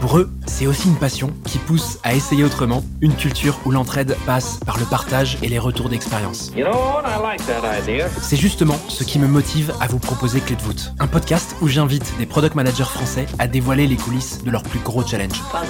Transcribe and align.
Pour 0.00 0.16
eux, 0.16 0.30
c'est 0.46 0.66
aussi 0.66 0.88
une 0.88 0.96
passion 0.96 1.30
qui 1.44 1.58
pousse 1.58 1.98
à 2.04 2.14
essayer 2.14 2.42
autrement, 2.42 2.82
une 3.02 3.14
culture 3.14 3.60
où 3.66 3.70
l'entraide 3.70 4.16
passe 4.24 4.58
par 4.64 4.78
le 4.78 4.86
partage 4.86 5.36
et 5.42 5.48
les 5.48 5.58
retours 5.58 5.90
d'expérience. 5.90 6.50
You 6.56 6.64
know 6.64 7.00
like. 7.22 7.40
C'est 8.22 8.36
justement 8.36 8.76
ce 8.88 9.04
qui 9.04 9.18
me 9.18 9.26
motive 9.26 9.74
à 9.78 9.88
vous 9.88 9.98
proposer 9.98 10.40
Clé 10.40 10.56
de 10.56 10.62
voûte, 10.62 10.92
un 11.00 11.06
podcast 11.06 11.54
où 11.60 11.68
j'invite 11.68 12.14
des 12.18 12.24
product 12.24 12.54
managers 12.54 12.84
français 12.84 13.26
à 13.38 13.46
dévoiler 13.46 13.86
les 13.86 13.96
coulisses 13.96 14.42
de 14.42 14.50
leurs 14.50 14.62
plus 14.62 14.78
gros 14.78 15.06
challenges. 15.06 15.42
Well. 15.52 15.68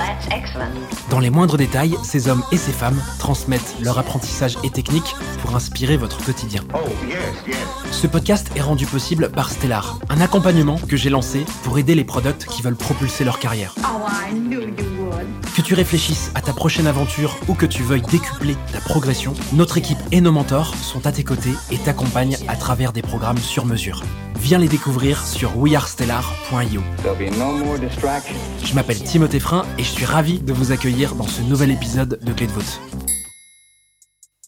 Dans 1.10 1.18
les 1.18 1.30
moindres 1.30 1.56
détails, 1.56 1.96
ces 2.04 2.28
hommes 2.28 2.44
et 2.52 2.56
ces 2.56 2.72
femmes 2.72 3.02
transmettent 3.18 3.74
leur 3.82 3.98
apprentissage 3.98 4.56
et 4.62 4.70
techniques 4.70 5.16
pour 5.42 5.56
inspirer 5.56 5.96
votre 5.96 6.24
quotidien. 6.24 6.62
Oh, 6.72 6.78
yes, 7.08 7.18
yes. 7.48 7.56
Ce 7.90 8.06
podcast 8.06 8.50
est 8.54 8.60
rendu 8.60 8.86
possible 8.86 9.30
par 9.30 9.50
Stellar, 9.50 9.98
un 10.08 10.20
accompagnement 10.20 10.78
que 10.88 10.96
j'ai 10.96 11.10
lancé 11.10 11.44
pour 11.64 11.78
aider 11.78 11.96
les 11.96 12.04
products 12.04 12.46
qui 12.46 12.62
veulent 12.62 12.76
propulser 12.76 13.24
leur 13.24 13.40
carrière. 13.40 13.74
Oh, 13.78 14.06
I 14.20 14.32
knew 14.32 14.60
you 14.60 14.84
would. 14.98 15.26
Que 15.56 15.62
tu 15.62 15.74
réfléchisses 15.74 16.30
à 16.34 16.42
ta 16.42 16.52
prochaine 16.52 16.86
aventure 16.86 17.38
ou 17.48 17.54
que 17.54 17.64
tu 17.64 17.82
veuilles 17.82 18.02
décupler 18.02 18.54
ta 18.72 18.80
progression, 18.80 19.32
notre 19.54 19.78
équipe 19.78 19.98
et 20.12 20.20
nos 20.20 20.32
mentors 20.32 20.74
sont 20.76 21.06
à 21.06 21.12
tes 21.12 21.24
côtés 21.24 21.54
et 21.70 21.78
t'accompagnent 21.78 22.36
à 22.46 22.56
travers 22.56 22.92
des 22.92 23.02
programmes 23.02 23.38
sur 23.38 23.64
mesure. 23.64 24.02
Viens 24.38 24.58
les 24.58 24.68
découvrir 24.68 25.26
sur 25.26 25.56
wearestellar.io. 25.56 26.82
There'll 27.02 27.18
be 27.18 27.34
no 27.38 27.64
more 27.64 27.78
distractions. 27.78 28.36
Je 28.62 28.74
m'appelle 28.74 29.02
Timothée 29.02 29.40
Frein 29.40 29.64
et 29.78 29.82
je 29.82 29.88
suis 29.88 30.04
ravi 30.04 30.38
de 30.38 30.52
vous 30.52 30.72
accueillir 30.72 31.14
dans 31.14 31.26
ce 31.26 31.40
nouvel 31.42 31.70
épisode 31.70 32.20
de 32.22 32.32
Clé 32.32 32.46
de 32.46 32.52
voûte. 32.52 32.80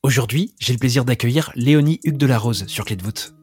Aujourd'hui, 0.03 0.55
j'ai 0.59 0.73
le 0.75 0.79
plaisir 0.79 1.05
d'accueillir 1.05 1.51
Léonie 1.55 2.01
Hugues 2.05 2.19
de 2.19 2.27
la 2.27 2.39
Rose 2.39 2.65
sur 2.67 2.85
Clé 2.85 2.97
de 2.97 3.03
voûte. 3.03 3.35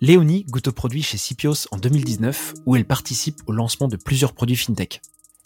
Léonie 0.00 0.44
goûte 0.48 0.68
aux 0.68 0.72
produits 0.72 1.02
chez 1.02 1.18
Sipios 1.18 1.66
en 1.70 1.76
2019 1.76 2.54
où 2.66 2.74
elle 2.74 2.86
participe 2.86 3.40
au 3.46 3.52
lancement 3.52 3.86
de 3.86 3.96
plusieurs 3.96 4.32
produits 4.32 4.56
fintech. 4.56 5.02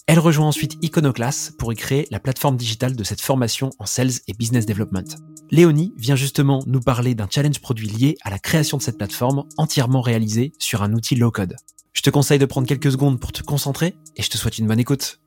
Elle 0.06 0.18
rejoint 0.18 0.48
ensuite 0.48 0.76
Iconoclass 0.82 1.52
pour 1.58 1.72
y 1.72 1.76
créer 1.76 2.06
la 2.10 2.20
plateforme 2.20 2.58
digitale 2.58 2.94
de 2.94 3.04
cette 3.04 3.22
formation 3.22 3.70
en 3.78 3.86
sales 3.86 4.10
et 4.28 4.34
business 4.34 4.66
development. 4.66 5.16
Léonie 5.50 5.94
vient 5.96 6.14
justement 6.14 6.62
nous 6.66 6.80
parler 6.80 7.14
d'un 7.14 7.26
challenge 7.30 7.58
produit 7.60 7.88
lié 7.88 8.16
à 8.22 8.28
la 8.28 8.38
création 8.38 8.76
de 8.76 8.82
cette 8.82 8.98
plateforme 8.98 9.44
entièrement 9.56 10.02
réalisée 10.02 10.52
sur 10.58 10.82
un 10.82 10.92
outil 10.92 11.14
low-code. 11.16 11.56
Je 11.94 12.02
te 12.02 12.10
conseille 12.10 12.38
de 12.38 12.44
prendre 12.44 12.66
quelques 12.66 12.92
secondes 12.92 13.18
pour 13.18 13.32
te 13.32 13.42
concentrer 13.42 13.94
et 14.16 14.22
je 14.22 14.28
te 14.28 14.36
souhaite 14.36 14.58
une 14.58 14.66
bonne 14.66 14.78
écoute. 14.78 15.20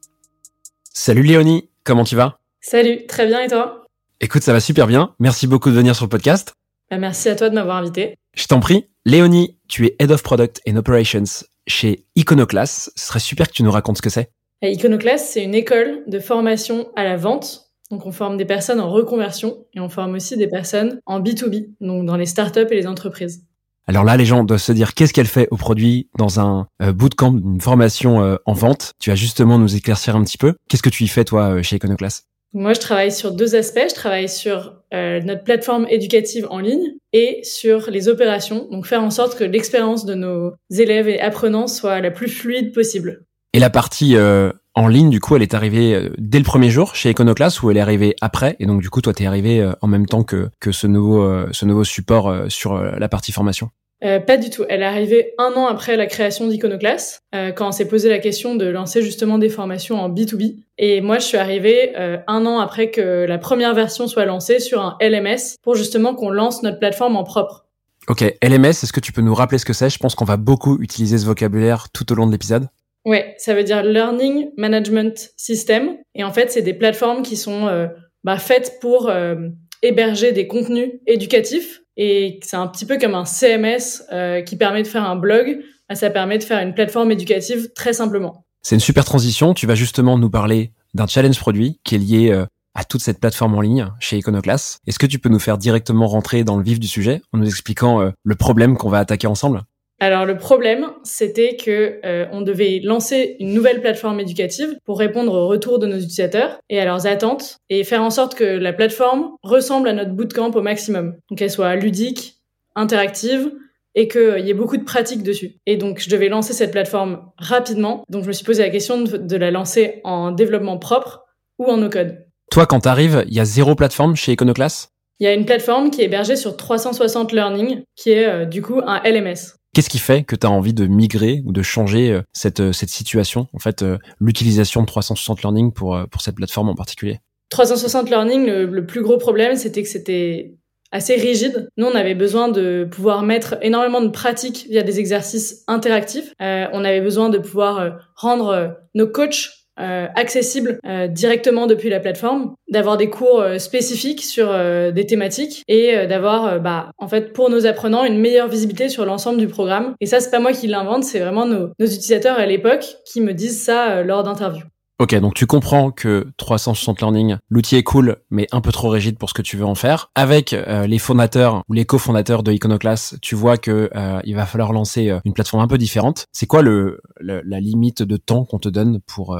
Salut 0.93 1.23
Léonie, 1.23 1.69
comment 1.83 2.03
tu 2.03 2.15
vas? 2.15 2.39
Salut, 2.61 3.07
très 3.07 3.25
bien 3.25 3.41
et 3.41 3.47
toi? 3.47 3.83
Écoute, 4.19 4.43
ça 4.43 4.53
va 4.53 4.59
super 4.59 4.85
bien. 4.85 5.15
Merci 5.17 5.47
beaucoup 5.47 5.71
de 5.71 5.75
venir 5.75 5.95
sur 5.95 6.05
le 6.05 6.09
podcast. 6.09 6.53
Bah, 6.91 6.97
Merci 6.97 7.29
à 7.29 7.35
toi 7.35 7.49
de 7.49 7.55
m'avoir 7.55 7.77
invité. 7.77 8.15
Je 8.35 8.45
t'en 8.45 8.59
prie. 8.59 8.89
Léonie, 9.05 9.57
tu 9.67 9.87
es 9.87 9.95
Head 9.97 10.11
of 10.11 10.21
Product 10.21 10.61
and 10.67 10.75
Operations 10.75 11.47
chez 11.65 12.05
Iconoclass. 12.15 12.91
Ce 12.95 13.07
serait 13.07 13.19
super 13.19 13.47
que 13.47 13.53
tu 13.53 13.63
nous 13.63 13.71
racontes 13.71 13.97
ce 13.97 14.01
que 14.03 14.09
c'est. 14.11 14.29
Iconoclast, 14.63 15.27
c'est 15.27 15.43
une 15.43 15.53
école 15.53 16.03
de 16.07 16.19
formation 16.19 16.87
à 16.95 17.03
la 17.03 17.15
vente. 17.15 17.69
Donc 17.91 18.05
on 18.05 18.11
forme 18.11 18.37
des 18.37 18.45
personnes 18.45 18.79
en 18.79 18.89
reconversion 18.89 19.65
et 19.73 19.79
on 19.79 19.87
forme 19.87 20.15
aussi 20.15 20.35
des 20.35 20.47
personnes 20.47 20.99
en 21.05 21.21
B2B, 21.21 21.75
donc 21.79 22.05
dans 22.05 22.17
les 22.17 22.25
startups 22.25 22.67
et 22.69 22.75
les 22.75 22.87
entreprises. 22.87 23.43
Alors 23.85 24.03
là, 24.03 24.17
les 24.17 24.25
gens 24.25 24.43
doivent 24.43 24.59
se 24.59 24.73
dire 24.73 24.93
qu'est-ce 24.93 25.13
qu'elle 25.13 25.27
fait 25.27 25.47
au 25.51 25.55
produit 25.55 26.09
dans 26.17 26.41
un 26.41 26.67
euh, 26.81 26.91
bootcamp, 26.91 27.37
une 27.37 27.61
formation 27.61 28.21
euh, 28.21 28.35
en 28.45 28.53
vente? 28.53 28.93
Tu 28.99 29.11
vas 29.11 29.15
justement 29.15 29.57
nous 29.57 29.75
éclaircir 29.77 30.15
un 30.17 30.23
petit 30.23 30.37
peu. 30.37 30.55
Qu'est-ce 30.67 30.83
que 30.83 30.89
tu 30.89 31.05
y 31.05 31.07
fais 31.07 31.23
toi 31.23 31.53
euh, 31.53 31.63
chez 31.63 31.77
Iconoclass 31.77 32.23
Moi, 32.51 32.73
je 32.73 32.81
travaille 32.81 33.13
sur 33.13 33.31
deux 33.31 33.55
aspects. 33.55 33.85
Je 33.89 33.95
travaille 33.95 34.27
sur 34.27 34.77
euh, 34.93 35.21
notre 35.21 35.43
plateforme 35.43 35.85
éducative 35.89 36.47
en 36.49 36.59
ligne 36.59 36.95
et 37.11 37.41
sur 37.43 37.89
les 37.89 38.07
opérations, 38.07 38.67
donc 38.71 38.85
faire 38.85 39.03
en 39.03 39.09
sorte 39.09 39.37
que 39.37 39.43
l'expérience 39.43 40.05
de 40.05 40.15
nos 40.15 40.53
élèves 40.69 41.09
et 41.09 41.19
apprenants 41.19 41.67
soit 41.67 41.99
la 41.99 42.11
plus 42.11 42.29
fluide 42.29 42.73
possible. 42.73 43.25
Et 43.53 43.59
la 43.59 43.69
partie 43.69 44.15
euh, 44.15 44.51
en 44.75 44.87
ligne, 44.87 45.09
du 45.09 45.19
coup, 45.19 45.35
elle 45.35 45.41
est 45.41 45.53
arrivée 45.53 45.95
euh, 45.95 46.09
dès 46.17 46.37
le 46.37 46.43
premier 46.43 46.69
jour 46.69 46.95
chez 46.95 47.09
Iconoclass 47.09 47.61
ou 47.61 47.71
elle 47.71 47.77
est 47.77 47.81
arrivée 47.81 48.15
après? 48.21 48.55
Et 48.59 48.65
donc, 48.65 48.81
du 48.81 48.89
coup, 48.89 49.01
toi, 49.01 49.13
t'es 49.13 49.25
arrivé 49.25 49.59
euh, 49.59 49.73
en 49.81 49.87
même 49.87 50.05
temps 50.05 50.23
que, 50.23 50.49
que 50.59 50.71
ce 50.71 50.87
nouveau, 50.87 51.21
euh, 51.21 51.47
ce 51.51 51.65
nouveau 51.65 51.83
support 51.83 52.33
sur 52.49 52.77
la 52.77 53.09
partie 53.09 53.31
formation? 53.31 53.71
Euh, 54.03 54.19
pas 54.19 54.37
du 54.37 54.49
tout. 54.49 54.63
Elle 54.69 54.81
est 54.81 54.85
arrivée 54.85 55.33
un 55.39 55.53
an 55.53 55.65
après 55.65 55.97
la 55.97 56.05
création 56.05 56.47
d'Iconoclass, 56.47 57.21
euh, 57.33 57.51
quand 57.51 57.69
on 57.69 57.71
s'est 57.71 57.87
posé 57.87 58.09
la 58.09 58.19
question 58.19 58.55
de 58.55 58.65
lancer 58.67 59.01
justement 59.01 59.39
des 59.39 59.49
formations 59.49 59.99
en 59.99 60.09
B2B. 60.09 60.57
Et 60.77 61.01
moi, 61.01 61.17
je 61.17 61.25
suis 61.25 61.37
arrivée 61.37 61.93
euh, 61.97 62.17
un 62.27 62.45
an 62.45 62.59
après 62.59 62.91
que 62.91 63.25
la 63.27 63.39
première 63.39 63.73
version 63.73 64.07
soit 64.07 64.25
lancée 64.25 64.59
sur 64.59 64.81
un 64.81 64.97
LMS 65.01 65.55
pour 65.63 65.75
justement 65.75 66.13
qu'on 66.13 66.29
lance 66.29 66.61
notre 66.61 66.77
plateforme 66.77 67.15
en 67.15 67.23
propre. 67.23 67.65
Ok, 68.07 68.21
LMS, 68.43 68.69
est-ce 68.69 68.93
que 68.93 68.99
tu 68.99 69.11
peux 69.11 69.21
nous 69.21 69.33
rappeler 69.33 69.57
ce 69.57 69.65
que 69.65 69.73
c'est? 69.73 69.89
Je 69.89 69.97
pense 69.97 70.15
qu'on 70.15 70.25
va 70.25 70.37
beaucoup 70.37 70.77
utiliser 70.79 71.17
ce 71.17 71.25
vocabulaire 71.25 71.87
tout 71.91 72.09
au 72.11 72.15
long 72.15 72.27
de 72.27 72.31
l'épisode. 72.31 72.69
Ouais, 73.07 73.35
ça 73.37 73.53
veut 73.53 73.63
dire 73.63 73.83
Learning 73.83 74.49
Management 74.57 75.29
System. 75.37 75.95
Et 76.13 76.25
en 76.25 76.33
fait, 76.33 76.51
c'est 76.51 76.61
des 76.61 76.73
plateformes 76.73 77.21
qui 77.23 77.37
sont 77.37 77.67
euh, 77.67 77.87
bah, 78.25 78.37
faites 78.37 78.79
pour 78.81 79.07
euh, 79.07 79.47
héberger 79.81 80.33
des 80.33 80.45
contenus 80.45 80.91
éducatifs. 81.07 81.83
Et 81.95 82.41
c'est 82.43 82.57
un 82.57 82.67
petit 82.67 82.85
peu 82.85 82.97
comme 82.97 83.15
un 83.15 83.23
CMS 83.23 84.03
euh, 84.11 84.41
qui 84.41 84.57
permet 84.57 84.83
de 84.83 84.87
faire 84.87 85.05
un 85.09 85.15
blog. 85.15 85.61
Bah, 85.87 85.95
ça 85.95 86.09
permet 86.09 86.37
de 86.37 86.43
faire 86.43 86.59
une 86.59 86.73
plateforme 86.73 87.09
éducative 87.09 87.71
très 87.73 87.93
simplement. 87.93 88.45
C'est 88.61 88.75
une 88.75 88.81
super 88.81 89.05
transition. 89.05 89.53
Tu 89.53 89.67
vas 89.67 89.75
justement 89.75 90.17
nous 90.17 90.29
parler 90.29 90.73
d'un 90.93 91.07
challenge 91.07 91.39
produit 91.39 91.79
qui 91.85 91.95
est 91.95 91.99
lié 91.99 92.45
à 92.75 92.83
toute 92.83 92.99
cette 92.99 93.21
plateforme 93.21 93.55
en 93.55 93.61
ligne 93.61 93.87
chez 94.01 94.17
Iconoclass. 94.17 94.79
Est-ce 94.85 94.99
que 94.99 95.05
tu 95.05 95.19
peux 95.19 95.29
nous 95.29 95.39
faire 95.39 95.57
directement 95.57 96.07
rentrer 96.07 96.43
dans 96.43 96.57
le 96.57 96.63
vif 96.63 96.77
du 96.77 96.87
sujet 96.87 97.21
en 97.31 97.37
nous 97.37 97.47
expliquant 97.47 98.11
le 98.21 98.35
problème 98.35 98.75
qu'on 98.75 98.89
va 98.89 98.97
attaquer 98.97 99.27
ensemble? 99.27 99.61
Alors 99.99 100.25
le 100.25 100.37
problème, 100.37 100.87
c'était 101.03 101.55
que 101.55 101.99
euh, 102.05 102.25
on 102.31 102.41
devait 102.41 102.79
lancer 102.83 103.35
une 103.39 103.53
nouvelle 103.53 103.81
plateforme 103.81 104.19
éducative 104.19 104.77
pour 104.85 104.99
répondre 104.99 105.33
aux 105.33 105.47
retours 105.47 105.79
de 105.79 105.87
nos 105.87 105.97
utilisateurs 105.97 106.59
et 106.69 106.79
à 106.79 106.85
leurs 106.85 107.07
attentes 107.07 107.57
et 107.69 107.83
faire 107.83 108.03
en 108.03 108.11
sorte 108.11 108.35
que 108.35 108.43
la 108.43 108.73
plateforme 108.73 109.31
ressemble 109.41 109.87
à 109.87 109.93
notre 109.93 110.11
bootcamp 110.11 110.51
au 110.51 110.61
maximum. 110.61 111.15
Donc 111.29 111.39
qu'elle 111.39 111.49
soit 111.49 111.75
ludique, 111.75 112.35
interactive 112.75 113.51
et 113.95 114.07
qu'il 114.07 114.45
y 114.45 114.51
ait 114.51 114.53
beaucoup 114.53 114.77
de 114.77 114.83
pratiques 114.83 115.23
dessus. 115.23 115.55
Et 115.65 115.77
donc 115.77 115.99
je 115.99 116.09
devais 116.09 116.29
lancer 116.29 116.53
cette 116.53 116.71
plateforme 116.71 117.31
rapidement. 117.39 118.03
Donc 118.07 118.21
je 118.21 118.27
me 118.27 118.33
suis 118.33 118.45
posé 118.45 118.61
la 118.61 118.69
question 118.69 119.01
de, 119.01 119.17
de 119.17 119.35
la 119.35 119.49
lancer 119.49 120.01
en 120.03 120.31
développement 120.31 120.77
propre 120.77 121.23
ou 121.57 121.65
en 121.65 121.77
no-code. 121.77 122.23
Toi, 122.51 122.67
quand 122.67 122.81
t'arrives, 122.81 123.25
il 123.27 123.33
y 123.33 123.39
a 123.39 123.45
zéro 123.45 123.73
plateforme 123.73 124.15
chez 124.15 124.33
Iconoclass 124.33 124.89
Il 125.19 125.25
y 125.25 125.27
a 125.27 125.33
une 125.33 125.45
plateforme 125.45 125.89
qui 125.89 126.01
est 126.01 126.05
hébergée 126.05 126.35
sur 126.35 126.55
360 126.55 127.31
Learning, 127.31 127.81
qui 127.95 128.11
est 128.11 128.27
euh, 128.27 128.45
du 128.45 128.61
coup 128.61 128.79
un 128.85 129.01
LMS. 129.03 129.57
Qu'est-ce 129.77 129.91
qui 129.91 129.99
fait 129.99 130.23
que 130.23 130.35
tu 130.35 130.47
as 130.47 130.49
envie 130.49 130.73
de 130.73 130.87
migrer 130.87 131.43
ou 131.45 131.51
de 131.51 131.61
changer 131.61 132.09
euh, 132.09 132.23
cette, 132.33 132.61
euh, 132.61 132.73
cette 132.73 132.89
situation, 132.89 133.45
en 133.53 133.59
fait, 133.59 133.83
euh, 133.83 133.99
l'utilisation 134.19 134.81
de 134.81 134.87
360 134.87 135.43
Learning 135.43 135.71
pour, 135.71 135.99
pour 136.09 136.21
cette 136.21 136.33
plateforme 136.33 136.69
en 136.69 136.73
particulier? 136.73 137.19
360 137.51 138.09
Learning, 138.09 138.47
le, 138.47 138.85
plus 138.87 139.03
gros 139.03 139.19
problème, 139.19 139.55
c'était 139.55 139.83
que 139.83 139.87
c'était 139.87 140.55
assez 140.91 141.13
rigide. 141.13 141.69
Nous, 141.77 141.85
on 141.85 141.93
avait 141.93 142.15
besoin 142.15 142.47
de 142.47 142.87
pouvoir 142.89 143.21
mettre 143.21 143.59
énormément 143.61 144.01
de 144.01 144.07
pratiques 144.07 144.65
via 144.67 144.81
des 144.81 144.99
exercices 144.99 145.63
interactifs. 145.67 146.33
On 146.39 146.83
avait 146.83 147.01
besoin 147.01 147.29
de 147.29 147.37
pouvoir 147.37 147.99
rendre 148.15 148.79
nos 148.95 149.05
coachs 149.05 149.66
euh, 149.79 150.07
accessibles 150.15 150.79
euh, 150.87 151.07
directement 151.07 151.67
depuis 151.67 151.89
la 151.89 151.99
plateforme, 151.99 152.55
d'avoir 152.67 152.97
des 152.97 153.11
cours 153.11 153.41
euh, 153.41 153.59
spécifiques 153.59 154.23
sur 154.23 154.47
des 154.47 155.05
thématiques 155.05 155.63
et 155.67 156.07
d'avoir, 156.07 156.59
bah, 156.59 156.91
en 156.97 157.07
fait, 157.07 157.33
pour 157.33 157.49
nos 157.49 157.65
apprenants, 157.65 158.03
une 158.03 158.19
meilleure 158.19 158.47
visibilité 158.47 158.89
sur 158.89 159.05
l'ensemble 159.05 159.37
du 159.37 159.47
programme. 159.47 159.93
Et 160.01 160.05
ça, 160.05 160.19
c'est 160.19 160.31
pas 160.31 160.39
moi 160.39 160.53
qui 160.53 160.67
l'invente, 160.67 161.03
c'est 161.03 161.19
vraiment 161.19 161.45
nos, 161.45 161.69
utilisateurs 161.79 162.39
à 162.39 162.45
l'époque 162.45 162.85
qui 163.05 163.21
me 163.21 163.33
disent 163.33 163.61
ça 163.61 164.03
lors 164.03 164.23
d'interviews. 164.23 164.65
Ok, 164.99 165.13
donc 165.15 165.35
tu 165.35 165.45
comprends 165.45 165.91
que 165.91 166.27
360 166.37 167.01
Learning, 167.01 167.37
l'outil 167.49 167.75
est 167.75 167.83
cool, 167.83 168.17
mais 168.31 168.47
un 168.51 168.61
peu 168.61 168.71
trop 168.71 168.89
rigide 168.89 169.19
pour 169.19 169.29
ce 169.29 169.35
que 169.35 169.43
tu 169.43 169.55
veux 169.57 169.65
en 169.65 169.75
faire. 169.75 170.09
Avec 170.15 170.55
les 170.87 170.99
fondateurs 170.99 171.61
ou 171.69 171.73
les 171.73 171.85
cofondateurs 171.85 172.41
de 172.41 172.51
Iconoclass, 172.51 173.15
tu 173.21 173.35
vois 173.35 173.57
que 173.57 173.91
il 174.23 174.35
va 174.35 174.45
falloir 174.45 174.73
lancer 174.73 175.13
une 175.23 175.33
plateforme 175.33 175.63
un 175.63 175.67
peu 175.67 175.77
différente. 175.77 176.25
C'est 176.31 176.47
quoi 176.47 176.63
le, 176.63 176.99
la 177.19 177.59
limite 177.59 178.01
de 178.01 178.17
temps 178.17 178.43
qu'on 178.43 178.59
te 178.59 178.69
donne 178.69 178.99
pour 179.05 179.37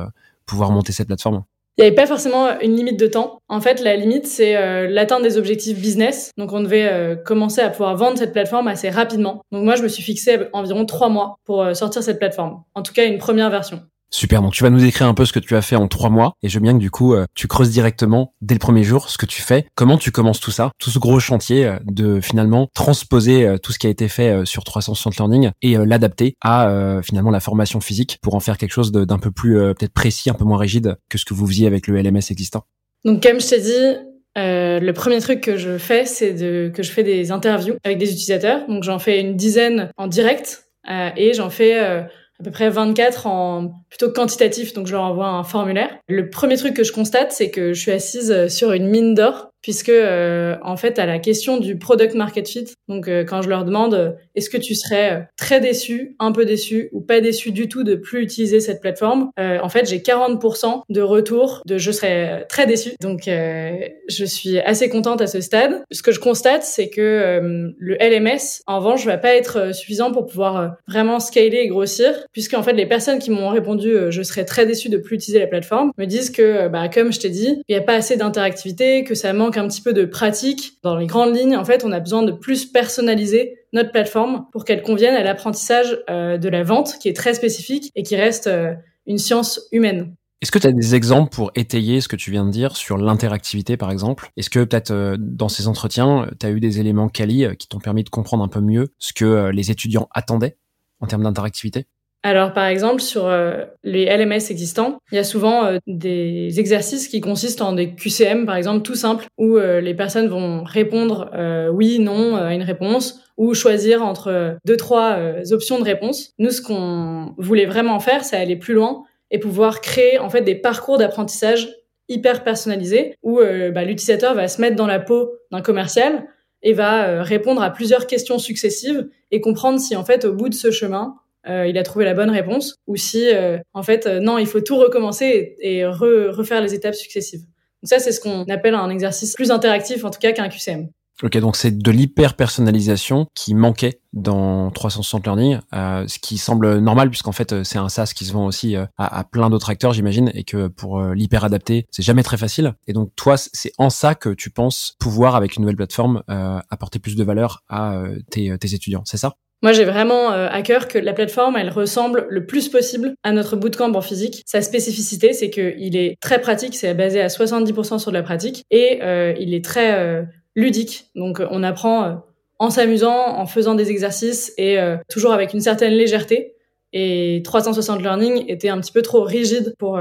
pouvoir 0.48 0.72
monter 0.72 0.92
cette 0.92 1.08
plateforme 1.08 1.44
Il 1.78 1.82
n'y 1.82 1.88
avait 1.88 1.96
pas 1.96 2.08
forcément 2.08 2.60
une 2.62 2.76
limite 2.76 3.00
de 3.00 3.06
temps. 3.06 3.40
En 3.48 3.62
fait, 3.62 3.82
la 3.82 3.96
limite, 3.96 4.26
c'est 4.26 4.56
euh, 4.56 4.88
l'atteinte 4.88 5.22
des 5.22 5.38
objectifs 5.38 5.80
business. 5.80 6.32
Donc, 6.38 6.52
on 6.54 6.62
devait 6.62 6.90
euh, 6.92 7.16
commencer 7.16 7.62
à 7.62 7.70
pouvoir 7.70 7.96
vendre 7.96 8.18
cette 8.18 8.34
plateforme 8.34 8.68
assez 8.68 8.90
rapidement. 8.90 9.42
Donc, 9.52 9.64
moi, 9.64 9.76
je 9.76 9.84
me 9.84 9.88
suis 9.88 10.02
fixé 10.02 10.40
environ 10.54 10.86
trois 10.86 11.10
mois 11.10 11.38
pour 11.46 11.62
euh, 11.62 11.74
sortir 11.76 12.02
cette 12.02 12.18
plateforme. 12.18 12.64
En 12.74 12.82
tout 12.82 12.94
cas, 12.94 13.06
une 13.06 13.20
première 13.20 13.52
version. 13.52 13.82
Super, 14.10 14.42
donc 14.42 14.54
tu 14.54 14.64
vas 14.64 14.70
nous 14.70 14.80
décrire 14.80 15.08
un 15.08 15.14
peu 15.14 15.26
ce 15.26 15.34
que 15.34 15.40
tu 15.40 15.56
as 15.56 15.62
fait 15.62 15.76
en 15.76 15.88
trois 15.88 16.10
mois, 16.10 16.34
et 16.42 16.48
je 16.50 16.56
veux 16.56 16.64
bien 16.64 16.74
que 16.74 16.80
du 16.80 16.90
coup, 16.90 17.14
euh, 17.14 17.26
tu 17.36 17.48
creuses 17.48 17.72
directement, 17.72 18.34
dès 18.42 18.56
le 18.56 18.60
premier 18.60 18.84
jour, 18.84 19.10
ce 19.10 19.18
que 19.18 19.26
tu 19.26 19.42
fais, 19.42 19.66
comment 19.76 19.98
tu 19.98 20.12
commences 20.12 20.40
tout 20.40 20.52
ça, 20.52 20.72
tout 20.80 20.90
ce 20.90 20.98
gros 20.98 21.20
chantier 21.20 21.66
euh, 21.66 21.78
de 21.86 22.22
finalement 22.22 22.70
transposer 22.74 23.46
euh, 23.46 23.58
tout 23.58 23.74
ce 23.74 23.80
qui 23.80 23.88
a 23.88 23.90
été 23.90 24.08
fait 24.08 24.46
sur 24.46 24.64
360 24.64 25.18
Learning 25.18 25.52
et 25.62 25.78
l'adapter 25.78 26.36
à 26.42 27.02
finalement 27.04 27.32
la 27.32 27.40
formation 27.40 27.80
physique 27.80 28.20
pour 28.22 28.36
en 28.36 28.40
faire 28.40 28.58
quelque 28.58 28.72
chose 28.72 28.92
d'un 28.92 29.20
peu 29.20 29.32
plus 29.32 29.56
peut-être 29.76 29.94
précis, 29.94 30.30
un 30.30 30.34
peu 30.34 30.46
moins 30.46 30.58
rigide 30.58 30.98
que 31.10 31.18
ce 31.18 31.26
que 31.26 31.34
vous 31.34 31.48
faisiez 31.48 31.68
avec 31.68 31.88
le 31.88 32.02
LMS 32.02 32.30
existant. 32.30 32.64
Donc 33.04 33.24
comme 33.24 33.40
je 33.40 33.48
t'ai 33.48 33.60
dit, 33.60 34.08
le 34.36 34.92
premier 34.92 35.20
truc 35.20 35.42
que 35.42 35.58
je 35.58 35.78
fais, 35.78 36.06
c'est 36.06 36.36
que 36.36 36.84
je 36.84 36.92
fais 36.92 37.04
des 37.04 37.32
interviews 37.32 37.76
avec 37.84 37.98
des 37.98 38.12
utilisateurs. 38.12 38.68
Donc 38.68 38.84
j'en 38.84 39.00
fais 39.00 39.20
une 39.22 39.36
dizaine 39.36 39.90
en 39.98 40.08
direct 40.08 40.70
et 40.90 41.34
j'en 41.34 41.50
fais 41.50 42.06
à 42.40 42.44
peu 42.44 42.52
près 42.52 42.70
24 42.70 43.28
en 43.28 43.72
plutôt 43.90 44.12
quantitatif, 44.12 44.74
donc 44.74 44.88
je 44.88 44.94
leur 44.94 45.04
envoie 45.04 45.28
un 45.28 45.44
formulaire. 45.44 45.98
Le 46.08 46.30
premier 46.30 46.58
truc 46.58 46.76
que 46.76 46.84
je 46.84 46.92
constate, 46.92 47.32
c'est 47.32 47.50
que 47.50 47.74
je 47.74 47.80
suis 47.80 47.92
assise 47.92 48.48
sur 48.48 48.72
une 48.74 48.88
mine 48.88 49.16
d'or 49.16 49.50
puisque 49.68 49.90
euh, 49.90 50.56
en 50.64 50.78
fait 50.78 50.98
à 50.98 51.06
la 51.06 51.20
question 51.20 51.58
du 51.58 51.78
product 51.78 52.16
market 52.16 52.48
fit, 52.48 52.68
donc 52.88 53.10
euh, 53.10 53.26
quand 53.26 53.42
je 53.42 53.50
leur 53.50 53.66
demande 53.66 53.96
euh, 53.96 54.12
est-ce 54.34 54.50
que 54.50 54.56
tu 54.56 54.76
serais 54.76 55.28
très 55.36 55.60
déçu, 55.60 56.16
un 56.20 56.32
peu 56.32 56.46
déçu 56.46 56.88
ou 56.94 57.02
pas 57.02 57.20
déçu 57.20 57.52
du 57.52 57.68
tout 57.68 57.84
de 57.84 57.96
plus 57.96 58.24
utiliser 58.24 58.62
cette 58.62 58.80
plateforme, 58.80 59.30
en 59.38 59.68
fait 59.68 59.90
j'ai 59.90 59.98
40% 59.98 60.84
de 60.88 61.02
retour 61.02 61.64
de 61.66 61.78
je 61.78 61.92
serais 61.92 62.46
très 62.48 62.66
déçu. 62.66 62.92
Donc 63.02 63.24
je 63.26 64.26
suis 64.26 64.60
assez 64.60 64.88
contente 64.88 65.20
à 65.20 65.28
ce 65.28 65.42
stade. 65.42 65.84
Ce 65.92 66.02
que 66.02 66.14
je 66.14 66.22
constate 66.22 66.64
c'est 66.64 66.90
que 66.90 67.74
le 67.78 67.96
LMS 67.96 68.62
en 68.68 68.78
revanche 68.78 69.06
va 69.06 69.18
pas 69.18 69.36
être 69.36 69.76
suffisant 69.76 70.12
pour 70.14 70.28
pouvoir 70.28 70.78
vraiment 70.88 71.20
scaler 71.20 71.58
et 71.58 71.68
grossir 71.68 72.14
puisque 72.32 72.54
en 72.54 72.64
fait 72.64 72.74
les 72.74 72.86
personnes 72.86 73.20
qui 73.20 73.32
m'ont 73.32 73.50
répondu 73.50 73.94
je 74.12 74.22
serais 74.22 74.46
très 74.46 74.66
déçu 74.66 74.88
de 74.88 74.98
plus 74.98 75.16
utiliser 75.16 75.40
la 75.40 75.48
plateforme 75.48 75.92
me 75.98 76.06
disent 76.06 76.30
que 76.30 76.70
bah 76.70 76.88
comme 76.88 77.12
je 77.12 77.20
t'ai 77.20 77.30
dit, 77.30 77.62
il 77.68 77.76
n'y 77.76 77.82
a 77.82 77.84
pas 77.84 77.96
assez 77.96 78.16
d'interactivité, 78.16 79.04
que 79.04 79.16
ça 79.16 79.34
manque 79.34 79.57
un 79.58 79.68
petit 79.68 79.82
peu 79.82 79.94
de 79.94 80.06
pratique. 80.06 80.80
Dans 80.84 80.96
les 80.96 81.08
grandes 81.08 81.36
lignes, 81.36 81.56
en 81.56 81.66
fait, 81.66 81.84
on 81.86 81.92
a 81.92 82.00
besoin 82.00 82.24
de 82.24 82.32
plus 82.32 82.66
personnaliser 82.66 83.60
notre 83.74 83.92
plateforme 83.92 84.46
pour 84.52 84.66
qu'elle 84.66 84.82
convienne 84.82 85.16
à 85.16 85.24
l'apprentissage 85.24 86.00
euh, 86.10 86.38
de 86.38 86.50
la 86.50 86.64
vente, 86.64 86.98
qui 87.00 87.10
est 87.10 87.16
très 87.16 87.34
spécifique 87.34 87.92
et 87.96 88.04
qui 88.04 88.16
reste 88.16 88.48
euh, 88.48 88.74
une 89.06 89.18
science 89.18 89.62
humaine. 89.72 90.16
Est-ce 90.42 90.52
que 90.52 90.60
tu 90.60 90.68
as 90.68 90.72
des 90.72 90.94
exemples 90.94 91.34
pour 91.34 91.52
étayer 91.56 92.00
ce 92.00 92.08
que 92.08 92.16
tu 92.16 92.30
viens 92.30 92.46
de 92.46 92.52
dire 92.52 92.78
sur 92.78 92.98
l'interactivité, 92.98 93.76
par 93.76 93.92
exemple? 93.92 94.30
Est-ce 94.38 94.50
que 94.50 94.64
peut-être 94.64 94.92
euh, 94.92 95.18
dans 95.20 95.50
ces 95.50 95.68
entretiens, 95.68 96.30
tu 96.40 96.46
as 96.46 96.52
eu 96.52 96.60
des 96.60 96.80
éléments 96.80 97.10
quali 97.10 97.46
qui 97.58 97.68
t'ont 97.68 97.80
permis 97.80 98.04
de 98.04 98.10
comprendre 98.10 98.44
un 98.44 98.48
peu 98.48 98.62
mieux 98.62 98.90
ce 99.00 99.14
que 99.14 99.50
les 99.50 99.72
étudiants 99.72 100.08
attendaient 100.12 100.58
en 101.00 101.08
termes 101.08 101.24
d'interactivité? 101.24 101.88
Alors 102.24 102.52
par 102.52 102.66
exemple 102.66 103.02
sur 103.02 103.28
euh, 103.28 103.64
les 103.84 104.06
LMS 104.06 104.50
existants, 104.50 104.98
il 105.12 105.16
y 105.16 105.20
a 105.20 105.24
souvent 105.24 105.66
euh, 105.66 105.78
des 105.86 106.60
exercices 106.60 107.08
qui 107.08 107.22
consistent 107.22 107.62
en 107.62 107.74
des 107.74 107.94
QCM 107.94 108.46
par 108.46 108.56
exemple 108.56 108.82
tout 108.82 108.96
simples 108.96 109.28
où 109.38 109.58
euh, 109.58 109.82
les 109.82 109.94
personnes 109.94 110.28
vont 110.28 110.64
répondre 110.64 111.32
oui, 111.72 112.00
non 112.00 112.36
à 112.36 112.54
une 112.54 112.64
réponse 112.64 113.22
ou 113.38 113.54
choisir 113.54 114.04
entre 114.04 114.58
deux 114.66 114.78
trois 114.78 115.20
options 115.52 115.80
de 115.80 115.84
réponse. 115.84 116.34
Nous 116.40 116.50
ce 116.50 116.62
qu'on 116.62 117.36
voulait 117.38 117.66
vraiment 117.66 118.00
faire, 118.00 118.24
c'est 118.24 118.36
aller 118.36 118.56
plus 118.56 118.74
loin 118.74 119.04
et 119.30 119.40
pouvoir 119.40 119.82
créer 119.82 120.18
en 120.18 120.30
fait 120.30 120.42
des 120.42 120.56
parcours 120.56 120.98
d'apprentissage 120.98 121.70
hyper 122.10 122.44
personnalisés 122.44 123.16
où 123.22 123.40
bah, 123.74 123.84
l'utilisateur 123.84 124.34
va 124.34 124.48
se 124.48 124.60
mettre 124.60 124.76
dans 124.76 124.88
la 124.88 125.00
peau 125.00 125.32
d'un 125.52 125.62
commercial 125.62 126.26
et 126.64 126.74
va 126.74 127.22
répondre 127.24 127.62
à 127.62 127.70
plusieurs 127.70 128.08
questions 128.08 128.40
successives 128.40 129.08
et 129.32 129.40
comprendre 129.40 129.80
si 129.80 129.96
en 129.96 130.04
fait 130.04 130.26
au 130.26 130.34
bout 130.34 130.50
de 130.50 130.56
ce 130.56 130.72
chemin 130.72 131.16
euh, 131.48 131.68
il 131.68 131.78
a 131.78 131.84
trouvé 131.84 132.06
la 132.06 132.14
bonne 132.14 132.30
réponse, 132.30 132.76
ou 132.88 132.96
si 132.96 133.30
euh, 133.34 133.58
en 133.74 133.84
fait 133.84 134.06
euh, 134.06 134.20
non, 134.20 134.38
il 134.38 134.48
faut 134.48 134.62
tout 134.62 134.78
recommencer 134.78 135.56
et, 135.62 135.86
refaire 135.86 136.62
les 136.62 136.74
étapes 136.74 136.96
successives. 136.96 137.42
Donc 137.42 137.90
ça, 137.90 138.00
c'est 138.00 138.12
ce 138.12 138.20
qu'on 138.20 138.44
appelle 138.46 138.76
un 138.76 138.90
exercice 138.90 139.34
plus 139.34 139.52
interactif 139.52 140.04
en 140.04 140.10
tout 140.10 140.20
cas 140.20 140.32
qu'un 140.32 140.50
QCM. 140.50 140.90
Ok, 141.24 141.36
donc 141.40 141.56
c'est 141.56 141.76
de 141.76 141.92
l'hyper 141.92 142.36
personnalisation 142.36 143.26
qui 143.34 143.56
manquait 143.56 144.02
dans 144.14 144.70
360 144.70 145.26
Learning, 145.26 145.60
euh, 145.74 146.08
ce 146.08 146.20
qui 146.20 146.38
semble 146.38 146.78
normal 146.78 147.10
puisqu'en 147.10 147.32
fait 147.32 147.64
c'est 147.64 147.80
un 147.80 147.90
SaaS 147.90 148.12
qui 148.16 148.24
se 148.24 148.34
vend 148.34 148.46
aussi 148.46 148.76
à, 148.76 148.88
à, 148.98 149.24
plein 149.24 149.50
d'autres 149.50 149.72
acteurs, 149.72 149.94
j'imagine, 149.94 150.30
et 150.36 150.44
que 150.44 150.68
pour 150.68 151.02
l'hyper 151.02 151.44
adapter, 151.44 151.88
c'est 151.90 152.04
jamais 152.04 152.22
très 152.22 152.38
facile. 152.38 152.76
Et 152.86 152.94
donc 152.94 153.10
toi, 153.16 153.36
c'est 153.38 153.72
en 153.80 153.90
ça 153.90 154.14
que 154.14 154.30
tu 154.30 154.52
penses 154.52 154.96
pouvoir 155.00 155.36
avec 155.36 155.56
une 155.56 155.62
nouvelle 155.62 155.78
plateforme 155.78 156.22
apporter 156.28 157.00
plus 157.00 157.16
de 157.16 157.24
valeur 157.24 157.64
à 157.68 158.04
tes, 158.30 158.56
tes 158.60 158.76
étudiants, 158.76 159.04
c'est 159.06 159.18
ça? 159.18 159.38
Moi, 159.64 159.72
j'ai 159.72 159.86
vraiment 159.86 160.32
euh, 160.32 160.48
à 160.52 160.62
cœur 160.62 160.88
que 160.88 161.00
la 161.00 161.14
plateforme, 161.14 161.58
elle 161.58 161.70
ressemble 161.70 162.28
le 162.30 162.46
plus 162.46 162.70
possible 162.70 163.16
à 163.24 163.32
notre 163.32 163.56
bootcamp 163.56 163.94
en 163.94 164.02
physique. 164.02 164.44
Sa 164.46 164.62
spécificité, 164.62 165.34
c'est 165.34 165.50
qu'il 165.50 165.96
est 165.96 166.20
très 166.22 166.40
pratique, 166.40 166.76
c'est 166.76 166.94
basé 166.94 167.22
à 167.22 167.28
70% 167.28 167.98
sur 167.98 168.12
de 168.12 168.18
la 168.18 168.24
pratique, 168.24 168.64
et 168.70 169.00
euh, 169.02 169.34
il 169.40 169.56
est 169.56 169.66
très 169.66 169.96
euh, 169.96 170.24
ludique. 170.56 171.08
Donc, 171.16 171.42
on 171.50 171.64
apprend 171.64 172.22
en 172.60 172.70
s'amusant, 172.70 173.36
en 173.38 173.48
faisant 173.48 173.74
des 173.76 173.90
exercices 173.92 174.52
et 174.58 174.80
toujours 175.10 175.32
avec 175.32 175.54
une 175.54 175.62
certaine 175.62 175.94
légèreté. 175.94 176.56
Et 176.92 177.44
360 177.44 178.02
Learning 178.02 178.46
était 178.48 178.70
un 178.70 178.80
petit 178.80 178.92
peu 178.92 179.04
trop 179.04 179.22
rigide 179.22 179.76
pour 179.78 180.00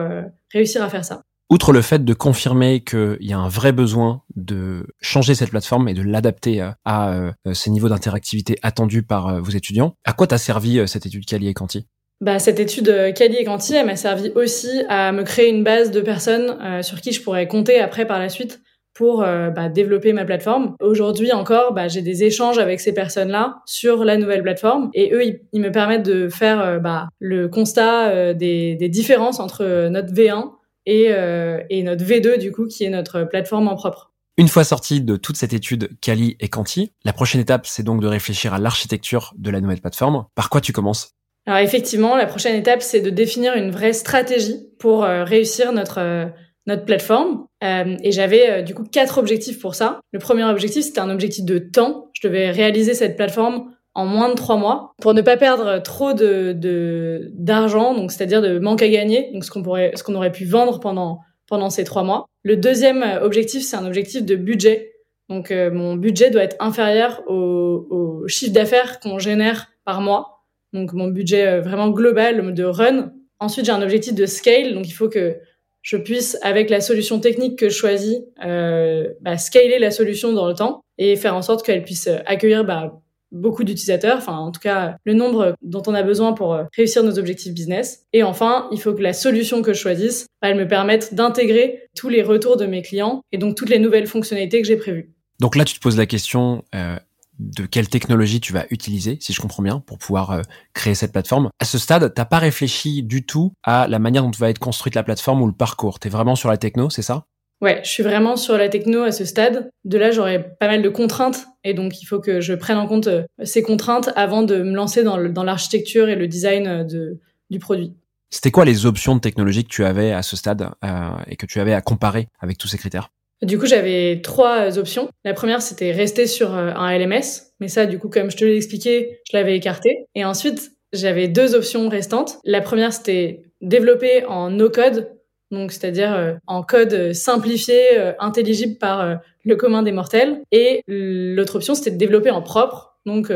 réussir 0.55 0.83
à 0.83 0.89
faire 0.89 1.05
ça. 1.05 1.23
Outre 1.49 1.73
le 1.73 1.81
fait 1.81 2.05
de 2.05 2.13
confirmer 2.13 2.81
qu'il 2.81 3.19
y 3.21 3.33
a 3.33 3.39
un 3.39 3.49
vrai 3.49 3.71
besoin 3.71 4.23
de 4.35 4.85
changer 5.01 5.37
cette 5.37 5.51
plateforme 5.51 5.89
et 5.89 5.95
de 5.95 6.03
l'adapter 6.03 6.69
à, 6.85 7.13
euh, 7.13 7.31
ces 7.53 7.71
niveaux 7.71 7.89
d'interactivité 7.89 8.57
attendus 8.63 9.05
par 9.05 9.29
euh, 9.29 9.41
vos 9.41 9.53
étudiants, 9.53 9.95
à 10.05 10.13
quoi 10.13 10.27
t'a 10.27 10.39
servi 10.39 10.81
euh, 10.81 10.87
cette 10.87 11.07
étude 11.07 11.25
Cali 11.25 11.47
et 11.49 11.55
Canti 11.55 11.87
bah, 12.23 12.39
cette 12.39 12.59
étude 12.59 13.13
Cali 13.15 13.37
et 13.37 13.45
Canti, 13.45 13.75
elle 13.75 13.85
m'a 13.85 13.95
servi 13.95 14.33
aussi 14.35 14.83
à 14.89 15.13
me 15.13 15.23
créer 15.23 15.51
une 15.51 15.63
base 15.63 15.91
de 15.91 16.01
personnes 16.01 16.83
sur 16.83 17.03
qui 17.03 17.13
je 17.13 17.23
pourrais 17.23 17.47
compter 17.47 17.79
après 17.79 18.07
par 18.07 18.19
la 18.19 18.31
suite 18.31 18.63
pour 18.95 19.19
bah, 19.19 19.69
développer 19.69 20.15
ma 20.15 20.25
plateforme. 20.25 20.77
Aujourd'hui 20.81 21.33
encore, 21.33 21.75
bah, 21.75 21.89
j'ai 21.89 22.01
des 22.01 22.25
échanges 22.25 22.57
avec 22.57 22.81
ces 22.81 22.95
personnes-là 22.95 23.57
sur 23.67 24.03
la 24.03 24.17
nouvelle 24.17 24.43
plateforme 24.43 24.89
et 24.95 25.13
eux, 25.13 25.39
ils, 25.53 25.61
me 25.61 25.71
permettent 25.71 26.07
de 26.07 26.31
faire 26.31 26.81
bah, 26.81 27.09
le 27.19 27.49
constat 27.49 28.33
des, 28.33 28.77
des 28.77 28.89
différences 28.89 29.39
entre 29.39 29.89
notre 29.91 30.15
V1 30.15 30.56
et, 30.87 31.09
euh, 31.11 31.61
et 31.69 31.83
notre 31.83 32.05
V2 32.05 32.39
du 32.39 32.53
coup 32.53 32.67
qui 32.67 32.85
est 32.85 32.91
notre 32.91 33.25
plateforme 33.25 33.69
en 33.69 33.77
propre. 33.77 34.13
Une 34.39 34.49
fois 34.49 34.65
sorti 34.65 35.01
de 35.01 35.17
toute 35.17 35.37
cette 35.37 35.55
étude 35.55 35.99
Kali 36.01 36.37
et 36.41 36.49
Kanti, 36.49 36.93
la 37.05 37.15
prochaine 37.15 37.41
étape, 37.41 37.67
c'est 37.67 37.83
donc 37.83 38.03
de 38.03 38.07
réfléchir 38.07 38.53
à 38.53 38.59
l'architecture 38.59 39.33
de 39.39 39.51
la 39.51 39.61
nouvelle 39.61 39.81
plateforme. 39.81 40.27
Par 40.35 40.51
quoi 40.51 40.61
tu 40.61 40.73
commences? 40.73 41.17
Alors 41.47 41.61
effectivement, 41.61 42.17
la 42.17 42.27
prochaine 42.27 42.57
étape, 42.57 42.83
c'est 42.83 43.01
de 43.01 43.09
définir 43.09 43.55
une 43.55 43.71
vraie 43.71 43.93
stratégie 43.93 44.69
pour 44.79 45.05
euh, 45.05 45.25
réussir 45.25 45.73
notre 45.73 46.01
euh, 46.01 46.27
notre 46.67 46.85
plateforme. 46.85 47.47
Euh, 47.63 47.97
et 48.03 48.11
j'avais 48.11 48.65
du 48.65 48.75
coup 48.75 48.83
quatre 48.83 49.19
objectifs 49.19 49.61
pour 49.61 49.77
ça. 49.77 50.01
Le 50.13 50.19
premier 50.19 50.43
objectif, 50.45 50.85
c'était 50.85 50.99
un 50.99 51.11
objectif 51.11 51.45
de 51.45 51.59
temps. 51.59 52.11
Je 52.13 52.27
devais 52.27 52.51
réaliser 52.51 52.93
cette 52.93 53.17
plateforme 53.17 53.71
en 53.97 54.05
moins 54.05 54.29
de 54.29 54.35
trois 54.35 54.59
mois 54.59 54.93
pour 55.01 55.15
ne 55.15 55.23
pas 55.23 55.39
perdre 55.39 55.83
trop 55.83 56.13
de 56.13 57.31
d'argent, 57.33 57.95
donc 57.95 58.13
c'est-à-dire 58.13 58.43
de 58.43 58.59
manque 58.59 58.83
à 58.83 58.89
gagner, 58.89 59.31
donc 59.33 59.43
ce 59.43 59.51
qu'on 59.51 59.63
pourrait 59.63 59.93
ce 59.95 60.05
qu'on 60.05 60.15
aurait 60.15 60.31
pu 60.31 60.45
vendre 60.45 60.79
pendant 60.81 61.21
pendant 61.49 61.71
ces 61.71 61.83
trois 61.83 62.03
mois. 62.03 62.27
Le 62.43 62.57
deuxième 62.57 63.03
objectif, 63.23 63.63
c'est 63.63 63.77
un 63.77 63.87
objectif 63.87 64.25
de 64.25 64.37
budget. 64.37 64.93
Donc 65.29 65.51
euh, 65.51 65.71
mon 65.71 65.97
budget 65.97 66.31
doit 66.31 66.43
être 66.43 66.57
inférieur 66.61 67.23
au, 67.27 67.87
au 67.91 68.29
chiffre 68.29 68.53
d'affaires 68.53 69.01
qu'on 69.01 69.19
génère 69.19 69.69
par 69.85 70.01
mois. 70.03 70.45
Donc 70.75 70.93
mon 70.93 71.09
budget 71.09 71.47
euh, 71.47 71.61
vraiment 71.63 71.89
global 71.89 72.53
de 72.53 72.65
run. 72.65 73.13
Ensuite, 73.41 73.65
j'ai 73.65 73.73
un 73.73 73.83
objectif 73.83 74.15
de 74.15 74.27
scale, 74.27 74.75
donc 74.75 74.87
il 74.89 74.93
faut 74.93 75.09
que 75.09 75.37
je 75.83 75.97
puisse, 75.97 76.37
avec 76.43 76.69
la 76.69 76.81
solution 76.81 77.19
technique 77.21 77.59
que 77.59 77.69
je 77.69 77.77
choisis, 77.77 78.19
euh, 78.45 79.09
bah, 79.21 79.39
scaler 79.39 79.79
la 79.79 79.91
solution 79.91 80.33
dans 80.33 80.49
le 80.49 80.55
temps 80.55 80.81
et 80.99 81.17
faire 81.17 81.35
en 81.35 81.43
sorte 81.43 81.65
qu'elle 81.65 81.83
puisse 81.83 82.09
accueillir 82.27 82.65
bah, 82.65 83.01
beaucoup 83.37 83.65
d'utilisateurs, 83.65 84.19
enfin 84.19 84.37
en 84.37 84.51
tout 84.51 84.61
cas 84.61 84.97
le 85.05 85.15
nombre 85.15 85.55
dont 85.63 85.83
on 85.87 85.95
a 85.95 86.03
besoin 86.03 86.33
pour 86.33 86.55
euh, 86.55 86.65
réussir 86.77 87.03
nos 87.03 87.19
objectifs 87.19 87.53
business. 87.53 88.05
Et 88.13 88.23
enfin, 88.23 88.69
il 88.73 88.81
faut 88.81 88.95
que 88.95 89.03
la 89.03 89.13
solution 89.13 89.63
que 89.63 89.73
je 89.73 89.79
choisisse, 89.79 90.27
elle 90.43 90.57
me 90.57 90.67
permette 90.67 91.15
d'intégrer 91.15 91.89
tous 91.95 92.09
les 92.09 92.23
retours 92.23 92.57
de 92.57 92.67
mes 92.67 92.83
clients 92.83 93.23
et 93.33 93.39
donc 93.39 93.57
toutes 93.57 93.71
les 93.71 93.79
nouvelles 93.79 94.07
fonctionnalités 94.07 94.61
que 94.61 94.69
j'ai 94.69 94.77
prévues. 94.77 95.13
Donc 95.41 95.57
là, 95.57 95.65
tu 95.65 95.75
te 95.75 95.81
poses 95.81 95.99
la 95.99 96.07
question 96.07 96.65
euh, 96.75 96.97
de 97.39 97.67
quelle 97.67 97.89
technologie 97.89 98.41
tu 98.41 98.53
vas 98.53 98.65
utiliser, 98.71 99.19
si 99.21 99.33
je 99.33 99.41
comprends 99.41 99.63
bien, 99.63 99.81
pour 99.81 99.99
pouvoir 99.99 100.31
euh, 100.31 100.43
créer 100.73 100.95
cette 100.95 101.13
plateforme. 101.13 101.51
À 101.59 101.65
ce 101.65 101.79
stade, 101.79 102.13
t'as 102.15 102.25
pas 102.25 102.39
réfléchi 102.39 103.03
du 103.03 103.27
tout 103.27 103.53
à 103.63 103.87
la 103.89 103.99
manière 103.99 104.23
dont 104.23 104.31
va 104.39 104.51
être 104.51 104.59
construite 104.59 104.95
la 104.95 105.03
plateforme 105.03 105.43
ou 105.43 105.47
le 105.47 105.53
parcours. 105.53 105.99
T'es 105.99 106.09
vraiment 106.09 106.37
sur 106.37 106.49
la 106.49 106.57
techno, 106.57 106.91
c'est 106.91 107.03
ça? 107.03 107.27
Ouais, 107.63 107.81
je 107.85 107.89
suis 107.89 108.03
vraiment 108.03 108.37
sur 108.37 108.59
la 108.59 108.69
techno 108.69 109.03
à 109.03 109.13
ce 109.13 109.25
stade. 109.25 109.71
De 109.85 109.97
là, 109.97 110.11
j'aurais 110.11 110.57
pas 110.61 110.67
mal 110.67 110.83
de 110.83 110.89
contraintes 110.89 111.47
et 111.65 111.73
donc 111.73 112.03
il 112.03 112.05
faut 112.05 112.21
que 112.21 112.41
je 112.41 112.53
prenne 112.53 112.77
en 112.77 112.87
compte 112.87 113.07
euh, 113.07 113.23
ces 113.45 113.63
contraintes 113.63 114.11
avant 114.15 114.43
de 114.43 114.57
me 114.59 114.75
lancer 114.75 115.03
dans 115.03 115.17
l'architecture 115.45 116.09
et 116.09 116.17
le 116.17 116.29
design 116.29 116.67
euh, 116.67 116.85
de, 116.85 117.19
du 117.49 117.59
produit. 117.59 117.95
C'était 118.29 118.51
quoi 118.51 118.65
les 118.67 118.85
options 118.85 119.15
de 119.15 119.21
technologie 119.21 119.65
que 119.65 119.71
tu 119.71 119.85
avais 119.85 120.13
à 120.13 120.23
ce 120.23 120.37
stade 120.37 120.69
euh, 120.85 120.89
et 121.29 121.37
que 121.37 121.47
tu 121.47 121.59
avais 121.61 121.73
à 121.73 121.81
comparer 121.81 122.29
avec 122.41 122.59
tous 122.59 122.69
ces 122.69 122.77
critères? 122.77 123.11
Du 123.43 123.59
coup, 123.59 123.67
j'avais 123.67 124.21
trois 124.23 124.79
options. 124.79 125.09
La 125.25 125.35
première, 125.35 125.63
c'était 125.63 125.93
rester 125.93 126.27
sur 126.27 126.55
un 126.55 126.99
LMS, 126.99 127.53
mais 127.61 127.69
ça, 127.69 127.85
du 127.85 127.99
coup, 127.99 128.09
comme 128.09 128.31
je 128.31 128.37
te 128.37 128.45
l'ai 128.47 128.57
expliqué, 128.57 129.21
je 129.31 129.37
l'avais 129.37 129.55
écarté. 129.55 130.07
Et 130.15 130.25
ensuite, 130.25 130.73
j'avais 130.95 131.29
deux 131.29 131.55
options 131.55 131.89
restantes. 131.91 132.39
La 132.45 132.63
première, 132.63 132.95
c'était 132.95 133.43
développer 133.61 134.25
en 134.25 134.51
no-code 134.51 135.16
donc 135.51 135.73
c'est-à-dire 135.73 136.15
euh, 136.15 136.35
en 136.47 136.63
code 136.63 137.13
simplifié, 137.13 137.99
euh, 137.99 138.13
intelligible 138.19 138.77
par 138.79 139.01
euh, 139.01 139.15
le 139.45 139.57
commun 139.57 139.83
des 139.83 139.93
mortels. 139.93 140.43
Et 140.53 140.83
l'autre 140.87 141.57
option, 141.57 141.75
c'était 141.75 141.91
de 141.91 141.99
développer 141.99 142.31
en 142.31 142.43
propre, 142.43 142.99
donc 143.07 143.31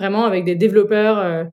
vraiment 0.00 0.24
avec 0.24 0.44
des 0.44 0.56
développeurs 0.56 1.46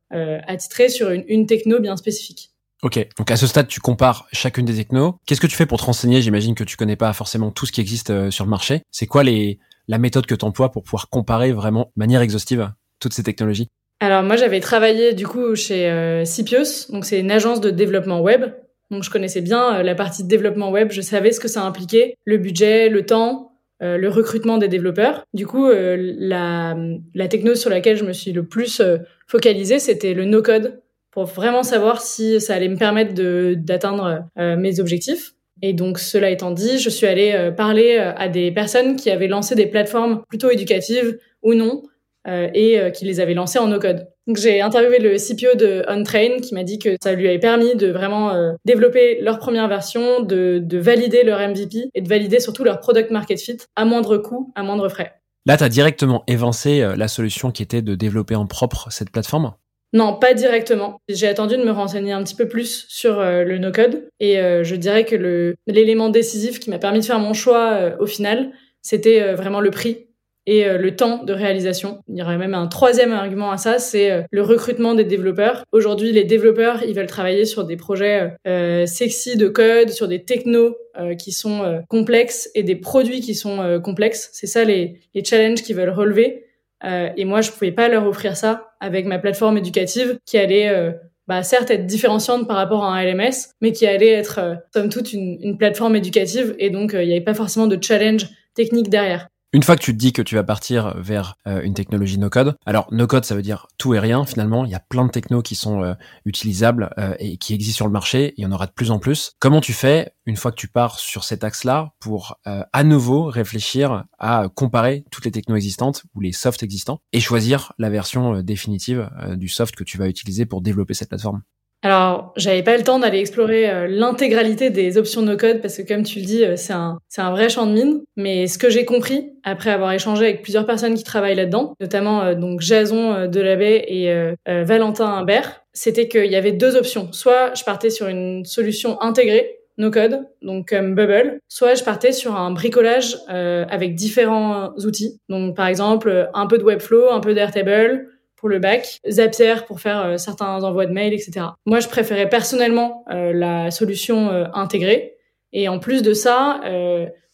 attitrés 0.48 0.90
sur 0.90 1.12
une, 1.12 1.24
une 1.28 1.46
techno 1.46 1.80
bien 1.80 1.96
spécifique. 1.96 2.52
Ok, 2.82 3.08
donc 3.16 3.30
à 3.30 3.38
ce 3.38 3.46
stade, 3.46 3.68
tu 3.68 3.80
compares 3.80 4.28
chacune 4.34 4.66
des 4.66 4.74
technos. 4.74 5.20
Qu'est-ce 5.28 5.40
que 5.40 5.46
tu 5.46 5.56
fais 5.56 5.68
pour 5.68 5.80
te 5.80 5.86
renseigner? 5.86 6.20
J'imagine 6.24 6.56
que 6.56 6.64
tu 6.64 6.78
connais 6.78 6.96
pas 6.96 7.14
forcément 7.14 7.52
tout 7.52 7.68
ce 7.68 7.72
qui 7.72 7.80
existe 7.80 8.10
euh, 8.10 8.32
sur 8.32 8.44
le 8.44 8.50
marché. 8.50 8.82
C'est 8.90 9.06
quoi 9.06 9.24
les, 9.24 9.60
la 9.88 10.00
méthode 10.00 10.26
que 10.26 10.34
tu 10.34 10.44
emploies 10.44 10.72
pour 10.72 10.82
pouvoir 10.82 11.10
comparer 11.10 11.52
vraiment 11.52 11.92
de 11.96 12.00
manière 12.00 12.22
exhaustive 12.22 12.72
toutes 13.00 13.14
ces 13.14 13.22
technologies? 13.22 13.68
Alors 14.00 14.24
moi, 14.24 14.36
j'avais 14.36 14.62
travaillé 14.62 15.14
du 15.14 15.28
coup 15.28 15.54
chez 15.56 15.92
euh, 15.92 16.26
Cipios, 16.26 16.90
donc 16.90 17.06
c'est 17.06 17.20
une 17.20 17.30
agence 17.30 17.62
de 17.62 17.70
développement 17.70 18.20
web. 18.20 18.46
Donc 18.92 19.04
je 19.04 19.10
connaissais 19.10 19.42
bien 19.42 19.80
euh, 19.80 19.84
la 19.84 19.96
partie 19.96 20.24
développement 20.24 20.70
web, 20.70 20.92
je 20.92 21.02
savais 21.02 21.32
ce 21.32 21.40
que 21.40 21.48
ça 21.48 21.64
impliquait, 21.64 22.18
le 22.26 22.38
budget, 22.38 22.90
le 22.90 23.06
temps, 23.06 23.54
euh, 23.82 23.98
le 23.98 24.10
recrutement 24.10 24.58
des 24.58 24.68
développeurs. 24.68 25.24
Du 25.34 25.48
coup, 25.48 25.66
euh, 25.66 25.96
la, 26.20 26.78
la 27.16 27.28
techno 27.30 27.56
sur 27.56 27.70
laquelle 27.70 27.96
je 27.96 28.04
me 28.04 28.14
suis 28.14 28.34
le 28.34 28.46
plus 28.46 28.82
focalisée, 29.28 29.80
c'était 29.80 30.14
le 30.14 30.26
no-code, 30.26 30.82
pour 31.10 31.26
vraiment 31.26 31.64
savoir 31.64 32.02
si 32.02 32.40
ça 32.40 32.54
allait 32.54 32.70
me 32.70 32.78
permettre 32.78 33.14
d'atteindre 33.56 34.30
mes 34.38 34.80
objectifs. 34.80 35.34
Et 35.62 35.74
donc, 35.74 36.00
cela 36.00 36.30
étant 36.30 36.52
dit, 36.52 36.80
je 36.80 36.90
suis 36.90 37.06
allée 37.06 37.52
parler 37.58 37.98
à 37.98 38.30
des 38.30 38.50
personnes 38.54 38.96
qui 38.96 39.10
avaient 39.10 39.28
lancé 39.28 39.54
des 39.54 39.66
plateformes 39.66 40.22
plutôt 40.30 40.50
éducatives 40.50 41.20
ou 41.44 41.54
non, 41.54 41.84
et 42.26 42.80
qui 42.94 43.04
les 43.04 43.20
avaient 43.20 43.34
lancées 43.34 43.60
en 43.60 43.68
no-code. 43.68 44.08
Donc, 44.32 44.38
j'ai 44.38 44.62
interviewé 44.62 45.00
le 45.00 45.18
CPO 45.18 45.58
de 45.58 45.84
OnTrain 45.90 46.40
qui 46.42 46.54
m'a 46.54 46.64
dit 46.64 46.80
que 46.80 46.96
ça 47.04 47.12
lui 47.12 47.28
avait 47.28 47.38
permis 47.38 47.76
de 47.76 47.92
vraiment 47.92 48.32
euh, 48.32 48.54
développer 48.64 49.20
leur 49.20 49.40
première 49.40 49.68
version, 49.68 50.22
de, 50.22 50.62
de 50.64 50.78
valider 50.78 51.24
leur 51.26 51.38
MVP 51.40 51.90
et 51.94 52.02
de 52.02 52.08
valider 52.08 52.40
surtout 52.40 52.64
leur 52.64 52.80
product 52.80 53.12
market 53.12 53.42
fit 53.42 53.58
à 53.76 53.84
moindre 53.84 54.16
coût, 54.16 54.54
à 54.56 54.64
moindre 54.64 54.88
frais. 54.88 55.16
Là, 55.46 55.58
tu 55.58 55.66
as 55.66 55.70
directement 55.70 56.24
évincé 56.28 56.82
euh, 56.82 56.96
la 56.96 57.10
solution 57.10 57.52
qui 57.52 57.62
était 57.62 57.82
de 57.82 57.94
développer 57.94 58.36
en 58.36 58.48
propre 58.48 58.88
cette 58.90 59.10
plateforme? 59.10 59.52
Non, 59.94 60.18
pas 60.18 60.34
directement. 60.34 61.02
J'ai 61.10 61.28
attendu 61.28 61.58
de 61.58 61.64
me 61.64 61.72
renseigner 61.72 62.14
un 62.14 62.24
petit 62.24 62.36
peu 62.36 62.48
plus 62.48 62.86
sur 62.88 63.20
euh, 63.20 63.44
le 63.44 63.58
no-code 63.58 64.08
et 64.22 64.40
euh, 64.40 64.64
je 64.64 64.76
dirais 64.76 65.04
que 65.04 65.56
l'élément 65.68 66.08
décisif 66.10 66.60
qui 66.60 66.70
m'a 66.70 66.80
permis 66.80 67.02
de 67.02 67.06
faire 67.06 67.20
mon 67.20 67.34
choix 67.34 67.74
euh, 67.74 67.98
au 68.00 68.06
final, 68.06 68.52
c'était 68.82 69.34
vraiment 69.34 69.60
le 69.60 69.70
prix 69.70 70.08
et 70.48 70.66
euh, 70.66 70.78
le 70.78 70.96
temps 70.96 71.24
de 71.24 71.34
réalisation. 71.34 72.00
Il 72.08 72.18
y 72.18 72.22
aurait 72.22 72.38
même 72.38 72.54
un 72.54 72.68
troisième 72.68 73.12
argument 73.12 73.52
à 73.52 73.58
ça, 73.58 73.80
c'est 73.80 74.12
euh, 74.12 74.22
le 74.32 74.42
recrutement 74.42 74.96
des 74.96 75.04
développeurs. 75.04 75.64
Aujourd'hui, 75.72 76.12
les 76.12 76.24
développeurs, 76.24 76.84
ils 76.84 76.96
veulent 76.96 77.06
travailler 77.06 77.46
sur 77.46 77.64
des 77.64 77.78
projets 77.78 78.34
euh, 78.48 78.86
sexy 78.86 79.38
de 79.38 79.48
code, 79.48 79.90
sur 79.90 80.08
des 80.08 80.24
technos 80.24 80.76
euh, 81.00 81.16
qui 81.16 81.32
sont 81.32 81.64
euh, 81.64 81.80
complexes 81.90 82.50
et 82.56 82.64
des 82.64 82.76
produits 82.76 83.22
qui 83.22 83.36
sont 83.36 83.62
euh, 83.62 83.80
complexes. 83.80 84.30
C'est 84.34 84.48
ça 84.48 84.64
les, 84.64 85.00
les 85.14 85.24
challenges 85.24 85.62
qu'ils 85.62 85.76
veulent 85.76 85.90
relever. 85.90 86.46
Euh, 86.84 87.10
et 87.16 87.26
moi, 87.26 87.42
je 87.42 87.52
pouvais 87.52 87.72
pas 87.72 87.88
leur 87.88 88.08
offrir 88.08 88.36
ça 88.36 88.74
avec 88.80 89.06
ma 89.06 89.20
plateforme 89.20 89.58
éducative 89.58 90.18
qui 90.26 90.38
allait, 90.38 90.70
euh, 90.70 90.92
bah, 91.28 91.44
certes, 91.44 91.70
être 91.70 91.86
différenciante 91.86 92.48
par 92.48 92.58
rapport 92.58 92.84
à 92.84 92.96
un 92.96 93.04
LMS, 93.04 93.54
mais 93.62 93.72
qui 93.72 93.86
allait 93.86 94.10
être, 94.10 94.40
euh, 94.40 94.56
somme 94.74 94.90
toute, 94.90 95.14
une, 95.14 95.38
une 95.42 95.58
plateforme 95.58 95.96
éducative. 95.96 96.56
Et 96.60 96.70
donc, 96.70 96.94
euh, 96.94 97.04
il 97.04 97.08
n'y 97.08 97.14
avait 97.14 97.24
pas 97.24 97.34
forcément 97.34 97.68
de 97.68 97.78
challenge 97.82 98.28
technique 98.56 98.90
derrière. 98.90 99.28
Une 99.54 99.64
fois 99.64 99.76
que 99.76 99.84
tu 99.84 99.92
te 99.92 99.98
dis 99.98 100.14
que 100.14 100.22
tu 100.22 100.36
vas 100.36 100.46
partir 100.46 100.96
vers 100.98 101.36
euh, 101.46 101.62
une 101.62 101.74
technologie 101.74 102.18
no-code, 102.18 102.56
alors 102.66 102.88
no-code 102.92 103.26
ça 103.26 103.36
veut 103.36 103.42
dire 103.42 103.68
tout 103.78 103.94
et 103.94 104.00
rien 104.00 104.26
finalement, 104.26 104.64
il 104.64 104.72
y 104.72 104.76
a 104.76 104.80
plein 104.80 105.06
de 105.06 105.12
technos 105.12 105.42
qui 105.42 105.56
sont 105.56 105.84
euh, 105.84 105.94
utilisables 106.24 106.90
euh, 106.98 107.16
et 107.20 107.36
qui 107.36 107.54
existent 107.54 107.76
sur 107.76 107.86
le 107.86 107.92
marché, 107.92 108.34
il 108.38 108.44
y 108.44 108.46
en 108.46 108.54
aura 108.54 108.66
de 108.66 108.72
plus 108.72 108.92
en 108.92 109.00
plus. 109.00 109.34
Comment 109.40 109.60
tu 109.60 109.74
fais 109.74 110.14
une 110.26 110.38
fois 110.38 110.52
que 110.52 110.56
tu 110.56 110.70
pars 110.70 111.00
sur 111.00 111.26
cet 111.26 111.44
axe-là 111.44 111.92
pour 112.00 112.40
à 112.46 112.84
nouveau 112.84 113.26
réfléchir 113.26 114.06
à 114.20 114.48
comparer 114.54 115.04
toutes 115.12 115.26
les 115.26 115.32
technos 115.32 115.56
existantes 115.56 116.04
ou 116.16 116.22
les 116.22 116.32
softs 116.32 116.64
existants 116.64 117.02
et 117.12 117.20
choisir 117.20 117.74
la 117.78 117.90
version 117.90 118.42
définitive 118.42 119.10
du 119.32 119.50
soft 119.50 119.76
que 119.76 119.84
tu 119.84 119.98
vas 119.98 120.08
utiliser 120.08 120.46
pour 120.46 120.62
développer 120.62 120.94
cette 120.94 121.10
plateforme? 121.10 121.42
Alors, 121.84 122.32
j'avais 122.38 122.62
pas 122.62 122.78
le 122.78 122.84
temps 122.84 123.00
d'aller 123.00 123.18
explorer 123.20 123.68
euh, 123.68 123.88
l'intégralité 123.88 124.70
des 124.70 125.00
options 125.00 125.24
no-code 125.24 125.62
parce 125.62 125.78
que, 125.78 125.82
comme 125.82 126.04
tu 126.04 126.20
le 126.20 126.26
dis, 126.26 126.46
euh, 126.46 126.56
c'est 126.56 126.74
un, 126.74 127.00
c'est 127.10 127.22
un 127.22 127.32
vrai 127.32 127.50
champ 127.50 127.66
de 127.66 127.72
mine. 127.72 128.02
Mais 128.16 128.46
ce 128.46 128.60
que 128.60 128.70
j'ai 128.70 128.86
compris 128.86 129.32
après 129.44 129.72
avoir 129.72 129.92
échangé 129.92 130.26
avec 130.26 130.44
plusieurs 130.44 130.68
personnes 130.68 130.94
qui 130.94 131.04
travaillent 131.04 131.36
là-dedans, 131.36 131.74
notamment 131.80 132.22
euh, 132.22 132.36
donc 132.36 132.62
Jason 132.62 133.28
Delabé 133.28 133.84
et 133.88 134.64
Valentin 134.64 135.06
Imbert, 135.06 135.64
c'était 135.74 136.08
qu'il 136.08 136.32
y 136.32 136.36
avait 136.36 136.52
deux 136.52 136.76
options. 136.76 137.12
Soit 137.12 137.54
je 137.56 137.64
partais 137.64 137.90
sur 137.90 138.08
une 138.08 138.46
solution 138.46 139.02
intégrée, 139.02 139.58
no-code, 139.78 140.28
donc 140.44 140.70
comme 140.70 140.94
Bubble, 140.94 141.40
soit 141.48 141.74
je 141.74 141.84
partais 141.84 142.12
sur 142.12 142.36
un 142.36 142.52
bricolage 142.52 143.18
avec 143.28 143.96
différents 143.96 144.72
outils. 144.78 145.20
Donc, 145.30 145.56
par 145.56 145.68
exemple, 145.68 146.30
un 146.34 146.48
peu 146.48 146.58
de 146.58 146.64
Webflow, 146.64 147.10
un 147.10 147.20
peu 147.20 147.34
d'Airtable, 147.34 148.08
pour 148.42 148.50
le 148.50 148.60
bac, 148.60 149.00
Zapier 149.08 149.54
pour 149.68 149.80
faire 149.80 150.04
euh, 150.04 150.18
certains 150.18 150.62
envois 150.64 150.88
de 150.88 150.92
mails, 150.92 151.14
etc. 151.14 151.46
Moi, 151.66 151.80
je 151.80 151.88
préférais 151.88 152.28
personnellement 152.28 153.06
euh, 153.12 153.32
la 153.34 153.70
solution 153.72 154.30
euh, 154.30 154.46
intégrée. 154.54 155.16
Et 155.54 155.70
en 155.70 155.80
plus 155.80 156.02
de 156.02 156.14
ça, 156.14 156.62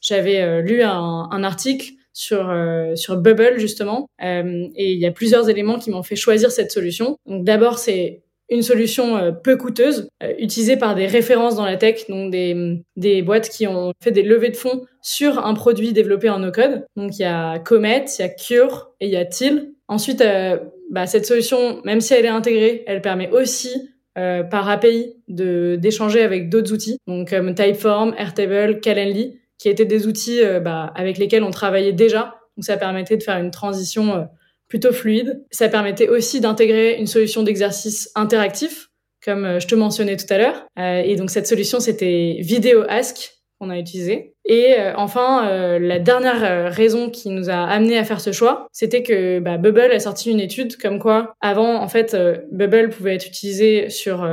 j'avais 0.02 0.64
lu 0.64 0.82
un, 0.82 1.44
article 1.44 1.92
sur 2.14 2.52
sur 2.96 3.16
Bubble 3.18 3.60
justement, 3.60 4.10
et 4.20 4.92
il 4.92 4.98
y 4.98 5.06
a 5.06 5.12
plusieurs 5.12 5.52
éléments 5.52 5.78
qui 5.78 5.92
m'ont 5.92 6.02
fait 6.02 6.16
choisir 6.16 6.50
cette 6.50 6.72
solution. 6.72 7.18
Donc 7.28 7.44
d'abord, 7.44 7.78
c'est 7.78 8.24
une 8.50 8.64
solution 8.64 9.36
peu 9.44 9.56
coûteuse, 9.56 10.10
utilisée 10.40 10.78
par 10.78 10.96
des 10.96 11.06
références 11.06 11.58
dans 11.58 11.66
la 11.66 11.78
tech, 11.78 12.08
donc 12.10 12.32
des, 12.32 12.82
des 12.96 13.22
boîtes 13.22 13.50
qui 13.50 13.68
ont 13.68 13.94
fait 14.02 14.10
des 14.10 14.24
levées 14.24 14.50
de 14.50 14.58
fonds 14.58 14.88
sur 15.04 15.46
un 15.46 15.54
produit 15.54 15.94
développé 15.94 16.32
en 16.32 16.40
no-code. 16.40 16.88
Donc 16.96 17.20
il 17.20 17.22
y 17.22 17.26
a 17.26 17.60
Comet, 17.60 18.06
il 18.18 18.22
y 18.24 18.26
a 18.26 18.30
Cure 18.30 18.90
et 19.00 19.06
il 19.06 19.12
y 19.12 19.18
a 19.18 19.26
Till. 19.26 19.76
Ensuite, 19.88 20.24
bah, 20.90 21.08
cette 21.08 21.26
solution, 21.26 21.82
même 21.84 22.02
si 22.02 22.14
elle 22.14 22.26
est 22.26 22.30
intégrée, 22.30 22.84
elle 22.88 23.02
permet 23.02 23.30
aussi 23.30 23.90
euh, 24.18 24.44
par 24.44 24.70
API 24.70 25.14
de 25.28 25.78
d'échanger 25.80 26.22
avec 26.22 26.50
d'autres 26.50 26.74
outils, 26.74 26.98
donc 27.08 27.30
comme 27.30 27.54
Typeform, 27.54 28.16
Airtable, 28.18 28.80
Calendly, 28.80 29.40
qui 29.58 29.70
étaient 29.70 29.86
des 29.86 30.08
outils 30.08 30.42
euh, 30.42 30.60
bah, 30.60 30.92
avec 30.96 31.18
lesquels 31.18 31.44
on 31.44 31.52
travaillait 31.52 31.94
déjà. 31.94 32.36
Donc 32.58 32.66
ça 32.66 32.78
permettait 32.78 33.18
de 33.18 33.24
faire 33.24 33.38
une 33.38 33.52
transition 33.52 34.16
euh, 34.16 34.24
plutôt 34.68 34.92
fluide. 34.92 35.46
Ça 35.52 35.70
permettait 35.70 36.10
aussi 36.10 36.42
d'intégrer 36.42 36.96
une 36.98 37.08
solution 37.08 37.44
d'exercice 37.44 38.12
interactif, 38.16 38.90
comme 39.24 39.46
euh, 39.46 39.60
je 39.60 39.68
te 39.68 39.76
mentionnais 39.76 40.18
tout 40.18 40.32
à 40.32 40.38
l'heure. 40.38 40.66
Euh, 40.80 41.02
et 41.06 41.16
donc 41.16 41.30
cette 41.30 41.48
solution, 41.48 41.80
c'était 41.80 42.38
Video 42.40 42.84
Ask 42.90 43.34
qu'on 43.60 43.70
a 43.70 43.78
utilisé. 43.78 44.36
Et 44.48 44.80
euh, 44.80 44.94
enfin, 44.96 45.48
euh, 45.48 45.78
la 45.78 46.00
dernière 46.00 46.44
euh, 46.44 46.70
raison 46.70 47.10
qui 47.10 47.30
nous 47.30 47.50
a 47.50 47.64
amené 47.64 47.98
à 47.98 48.06
faire 48.06 48.22
ce 48.22 48.32
choix, 48.32 48.68
c'était 48.72 49.04
que 49.04 49.40
bah, 49.40 49.58
Bubble 49.58 49.92
a 49.92 50.00
sorti 50.00 50.32
une 50.32 50.40
étude 50.40 50.78
comme 50.78 51.00
quoi, 51.00 51.34
avant, 51.42 51.76
en 51.76 51.88
fait, 51.88 52.16
Bubble 52.52 52.90
pouvait 52.90 53.16
être 53.16 53.28
utilisé 53.28 53.90
sur 53.90 54.24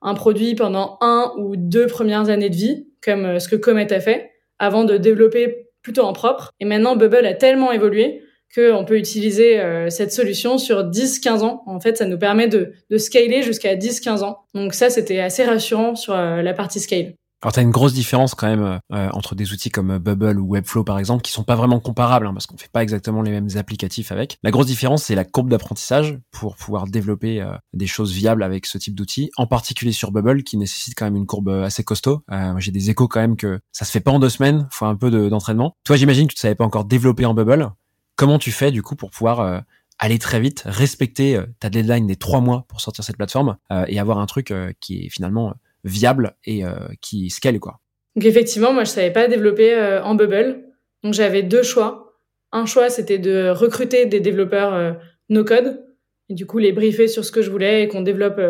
un 0.00 0.14
produit 0.14 0.54
pendant 0.54 0.96
un 1.00 1.32
ou 1.36 1.56
deux 1.56 1.86
premières 1.86 2.30
années 2.30 2.50
de 2.50 2.56
vie, 2.56 2.86
comme 3.04 3.38
ce 3.38 3.48
que 3.48 3.56
Comet 3.56 3.92
a 3.92 4.00
fait, 4.00 4.30
avant 4.58 4.84
de 4.84 4.96
développer 4.96 5.68
plutôt 5.82 6.02
en 6.02 6.12
propre. 6.12 6.52
Et 6.60 6.64
maintenant, 6.64 6.96
Bubble 6.96 7.26
a 7.26 7.34
tellement 7.34 7.72
évolué 7.72 8.22
qu'on 8.54 8.84
peut 8.84 8.98
utiliser 8.98 9.60
euh, 9.60 9.90
cette 9.90 10.12
solution 10.12 10.58
sur 10.58 10.88
10-15 10.88 11.40
ans. 11.42 11.62
En 11.66 11.80
fait, 11.80 11.96
ça 11.96 12.06
nous 12.06 12.18
permet 12.18 12.48
de, 12.48 12.72
de 12.90 12.98
scaler 12.98 13.42
jusqu'à 13.42 13.76
10-15 13.76 14.22
ans. 14.22 14.38
Donc 14.54 14.74
ça, 14.74 14.90
c'était 14.90 15.20
assez 15.20 15.44
rassurant 15.44 15.94
sur 15.94 16.14
euh, 16.14 16.42
la 16.42 16.54
partie 16.54 16.80
scale. 16.80 17.14
Alors, 17.40 17.52
tu 17.52 17.60
as 17.60 17.62
une 17.62 17.70
grosse 17.70 17.92
différence 17.92 18.34
quand 18.34 18.48
même 18.48 18.80
euh, 18.92 19.08
entre 19.12 19.36
des 19.36 19.52
outils 19.52 19.70
comme 19.70 19.92
euh, 19.92 19.98
Bubble 20.00 20.40
ou 20.40 20.48
Webflow, 20.48 20.82
par 20.82 20.98
exemple, 20.98 21.22
qui 21.22 21.30
sont 21.30 21.44
pas 21.44 21.54
vraiment 21.54 21.78
comparables, 21.78 22.26
hein, 22.26 22.32
parce 22.32 22.46
qu'on 22.48 22.56
fait 22.56 22.70
pas 22.72 22.82
exactement 22.82 23.22
les 23.22 23.30
mêmes 23.30 23.48
applicatifs 23.56 24.10
avec. 24.10 24.38
La 24.42 24.50
grosse 24.50 24.66
différence, 24.66 25.04
c'est 25.04 25.14
la 25.14 25.24
courbe 25.24 25.48
d'apprentissage 25.48 26.18
pour 26.32 26.56
pouvoir 26.56 26.86
développer 26.86 27.40
euh, 27.40 27.52
des 27.74 27.86
choses 27.86 28.12
viables 28.12 28.42
avec 28.42 28.66
ce 28.66 28.76
type 28.76 28.96
d'outils, 28.96 29.30
en 29.36 29.46
particulier 29.46 29.92
sur 29.92 30.10
Bubble, 30.10 30.42
qui 30.42 30.56
nécessite 30.56 30.94
quand 30.96 31.04
même 31.04 31.14
une 31.14 31.26
courbe 31.26 31.48
euh, 31.48 31.64
assez 31.64 31.84
costaud. 31.84 32.24
Euh, 32.32 32.54
J'ai 32.58 32.72
des 32.72 32.90
échos 32.90 33.06
quand 33.06 33.20
même 33.20 33.36
que 33.36 33.60
ça 33.70 33.84
se 33.84 33.92
fait 33.92 34.00
pas 34.00 34.10
en 34.10 34.18
deux 34.18 34.30
semaines, 34.30 34.66
faut 34.72 34.86
un 34.86 34.96
peu 34.96 35.12
de- 35.12 35.28
d'entraînement. 35.28 35.76
Toi, 35.84 35.94
j'imagine 35.94 36.26
que 36.26 36.34
tu 36.34 36.40
savais 36.40 36.56
pas 36.56 36.64
encore 36.64 36.86
développer 36.86 37.24
en 37.24 37.34
Bubble. 37.34 37.70
Comment 38.16 38.40
tu 38.40 38.50
fais, 38.50 38.72
du 38.72 38.82
coup, 38.82 38.96
pour 38.96 39.10
pouvoir 39.10 39.38
euh, 39.38 39.60
aller 40.00 40.18
très 40.18 40.40
vite, 40.40 40.64
respecter 40.66 41.36
euh, 41.36 41.46
ta 41.60 41.70
deadline 41.70 42.08
des 42.08 42.16
trois 42.16 42.40
mois 42.40 42.64
pour 42.66 42.80
sortir 42.80 43.04
cette 43.04 43.16
plateforme 43.16 43.58
euh, 43.70 43.84
et 43.86 44.00
avoir 44.00 44.18
un 44.18 44.26
truc 44.26 44.50
euh, 44.50 44.72
qui 44.80 45.04
est 45.06 45.08
finalement 45.08 45.54
viable 45.84 46.34
et 46.44 46.64
euh, 46.64 46.72
qui 47.00 47.30
scale 47.30 47.58
quoi. 47.60 47.78
Donc 48.16 48.24
effectivement, 48.24 48.72
moi 48.72 48.84
je 48.84 48.90
savais 48.90 49.12
pas 49.12 49.28
développer 49.28 49.74
euh, 49.74 50.02
en 50.02 50.14
Bubble. 50.14 50.64
Donc 51.04 51.14
j'avais 51.14 51.42
deux 51.42 51.62
choix. 51.62 52.16
Un 52.52 52.66
choix 52.66 52.90
c'était 52.90 53.18
de 53.18 53.50
recruter 53.50 54.06
des 54.06 54.20
développeurs 54.20 54.74
euh, 54.74 54.92
no 55.28 55.44
code 55.44 55.84
et 56.28 56.34
du 56.34 56.46
coup 56.46 56.58
les 56.58 56.72
briefer 56.72 57.06
sur 57.08 57.24
ce 57.24 57.30
que 57.32 57.42
je 57.42 57.50
voulais 57.50 57.84
et 57.84 57.88
qu'on 57.88 58.02
développe 58.02 58.40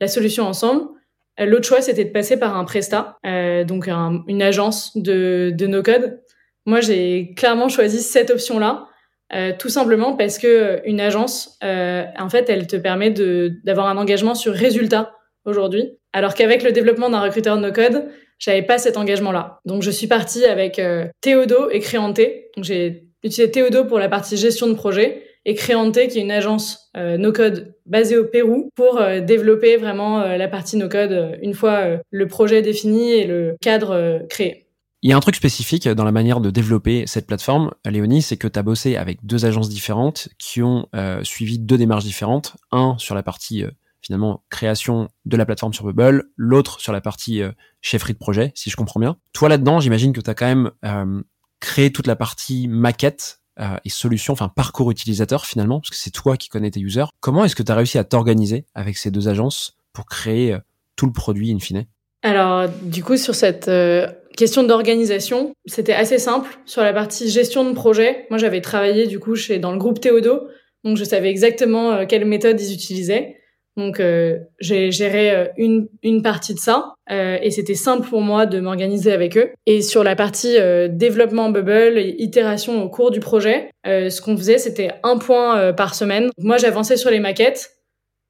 la 0.00 0.08
solution 0.08 0.44
ensemble. 0.44 0.82
L'autre 1.40 1.66
choix 1.68 1.80
c'était 1.82 2.04
de 2.04 2.10
passer 2.10 2.36
par 2.36 2.56
un 2.56 2.64
presta, 2.64 3.16
donc 3.66 3.86
un- 3.86 4.24
une 4.26 4.42
agence 4.42 4.96
de, 4.96 5.52
de 5.54 5.66
no 5.68 5.82
code. 5.84 6.20
Moi 6.66 6.80
j'ai 6.80 7.32
clairement 7.36 7.68
choisi 7.68 8.00
cette 8.02 8.30
option 8.30 8.58
là. 8.58 8.86
Euh, 9.34 9.52
tout 9.56 9.68
simplement 9.68 10.16
parce 10.16 10.38
que 10.38 10.80
une 10.84 11.00
agence, 11.00 11.58
en 11.62 12.28
fait, 12.30 12.48
elle 12.48 12.66
te 12.66 12.76
permet 12.76 13.10
d'avoir 13.10 13.86
un 13.88 13.96
engagement 13.98 14.34
sur 14.34 14.52
résultat 14.54 15.12
aujourd'hui, 15.48 15.98
alors 16.12 16.34
qu'avec 16.34 16.62
le 16.62 16.72
développement 16.72 17.10
d'un 17.10 17.20
recruteur 17.20 17.56
no 17.56 17.72
code, 17.72 18.08
j'avais 18.38 18.62
pas 18.62 18.78
cet 18.78 18.96
engagement-là. 18.96 19.60
Donc 19.64 19.82
je 19.82 19.90
suis 19.90 20.06
partie 20.06 20.44
avec 20.44 20.78
euh, 20.78 21.06
Théodo 21.20 21.70
et 21.70 21.80
Créanté. 21.80 22.50
Donc 22.56 22.64
j'ai 22.64 23.08
utilisé 23.22 23.50
Théodo 23.50 23.84
pour 23.84 23.98
la 23.98 24.08
partie 24.08 24.36
gestion 24.36 24.68
de 24.68 24.74
projet 24.74 25.24
et 25.44 25.54
Creante, 25.54 25.94
qui 25.94 26.18
est 26.18 26.22
une 26.22 26.30
agence 26.30 26.90
no-code 26.94 27.74
basée 27.86 28.18
au 28.18 28.24
Pérou, 28.24 28.70
pour 28.76 29.00
développer 29.22 29.78
vraiment 29.78 30.18
la 30.36 30.46
partie 30.46 30.76
no-code 30.76 31.38
une 31.40 31.54
fois 31.54 32.00
le 32.10 32.26
projet 32.26 32.60
défini 32.60 33.12
et 33.12 33.26
le 33.26 33.56
cadre 33.62 34.26
créé. 34.28 34.66
Il 35.00 35.08
y 35.08 35.12
a 35.14 35.16
un 35.16 35.20
truc 35.20 35.36
spécifique 35.36 35.88
dans 35.88 36.04
la 36.04 36.12
manière 36.12 36.40
de 36.40 36.50
développer 36.50 37.04
cette 37.06 37.26
plateforme, 37.26 37.70
Léonie, 37.86 38.20
c'est 38.20 38.36
que 38.36 38.48
tu 38.48 38.58
as 38.58 38.62
bossé 38.62 38.96
avec 38.96 39.24
deux 39.24 39.46
agences 39.46 39.70
différentes 39.70 40.28
qui 40.38 40.60
ont 40.60 40.86
suivi 41.22 41.58
deux 41.58 41.78
démarches 41.78 42.04
différentes. 42.04 42.56
Un 42.70 42.96
sur 42.98 43.14
la 43.14 43.22
partie 43.22 43.64
finalement 44.00 44.44
création 44.50 45.08
de 45.24 45.36
la 45.36 45.44
plateforme 45.44 45.72
sur 45.72 45.84
Bubble, 45.84 46.30
l'autre 46.36 46.80
sur 46.80 46.92
la 46.92 47.00
partie 47.00 47.42
euh, 47.42 47.52
chefferie 47.80 48.12
de 48.12 48.18
projet, 48.18 48.52
si 48.54 48.70
je 48.70 48.76
comprends 48.76 49.00
bien. 49.00 49.16
Toi 49.32 49.48
là-dedans, 49.48 49.80
j'imagine 49.80 50.12
que 50.12 50.20
tu 50.20 50.30
as 50.30 50.34
quand 50.34 50.46
même 50.46 50.70
euh, 50.84 51.22
créé 51.60 51.92
toute 51.92 52.06
la 52.06 52.16
partie 52.16 52.68
maquette 52.68 53.40
euh, 53.60 53.76
et 53.84 53.88
solution, 53.88 54.32
enfin 54.32 54.48
parcours 54.48 54.90
utilisateur 54.90 55.46
finalement, 55.46 55.80
parce 55.80 55.90
que 55.90 55.96
c'est 55.96 56.10
toi 56.10 56.36
qui 56.36 56.48
connais 56.48 56.70
tes 56.70 56.80
users. 56.80 57.06
Comment 57.20 57.44
est-ce 57.44 57.56
que 57.56 57.62
tu 57.62 57.72
as 57.72 57.74
réussi 57.74 57.98
à 57.98 58.04
t'organiser 58.04 58.66
avec 58.74 58.96
ces 58.96 59.10
deux 59.10 59.28
agences 59.28 59.76
pour 59.92 60.06
créer 60.06 60.56
tout 60.96 61.06
le 61.06 61.12
produit 61.12 61.52
in 61.52 61.58
fine? 61.58 61.86
Alors 62.22 62.68
du 62.82 63.02
coup 63.02 63.16
sur 63.16 63.34
cette 63.34 63.70
question 64.36 64.62
d'organisation, 64.62 65.52
c'était 65.66 65.92
assez 65.92 66.18
simple. 66.18 66.56
Sur 66.66 66.82
la 66.82 66.92
partie 66.92 67.28
gestion 67.30 67.68
de 67.68 67.74
projet, 67.74 68.26
moi 68.30 68.38
j'avais 68.38 68.60
travaillé 68.60 69.06
du 69.08 69.18
coup 69.18 69.34
chez 69.34 69.58
dans 69.58 69.72
le 69.72 69.78
groupe 69.78 70.00
Théodo, 70.00 70.48
donc 70.84 70.96
je 70.96 71.04
savais 71.04 71.30
exactement 71.30 72.06
quelle 72.06 72.24
méthode 72.24 72.60
ils 72.60 72.72
utilisaient. 72.72 73.37
Donc 73.78 74.00
euh, 74.00 74.40
j'ai 74.58 74.90
géré 74.90 75.30
euh, 75.30 75.46
une, 75.56 75.86
une 76.02 76.20
partie 76.20 76.52
de 76.52 76.58
ça 76.58 76.94
euh, 77.12 77.38
et 77.40 77.52
c'était 77.52 77.76
simple 77.76 78.08
pour 78.08 78.20
moi 78.20 78.44
de 78.44 78.58
m'organiser 78.58 79.12
avec 79.12 79.38
eux. 79.38 79.50
Et 79.66 79.82
sur 79.82 80.02
la 80.02 80.16
partie 80.16 80.56
développement 80.90 81.48
Bubble 81.48 81.98
itération 82.18 82.82
au 82.82 82.88
cours 82.88 83.12
du 83.12 83.20
projet, 83.20 83.70
ce 83.84 84.20
qu'on 84.20 84.36
faisait 84.36 84.58
c'était 84.58 84.90
un 85.04 85.16
point 85.16 85.72
par 85.72 85.94
semaine. 85.94 86.30
Moi 86.38 86.58
j'avançais 86.58 86.96
sur 86.96 87.10
les 87.10 87.20
maquettes. 87.20 87.70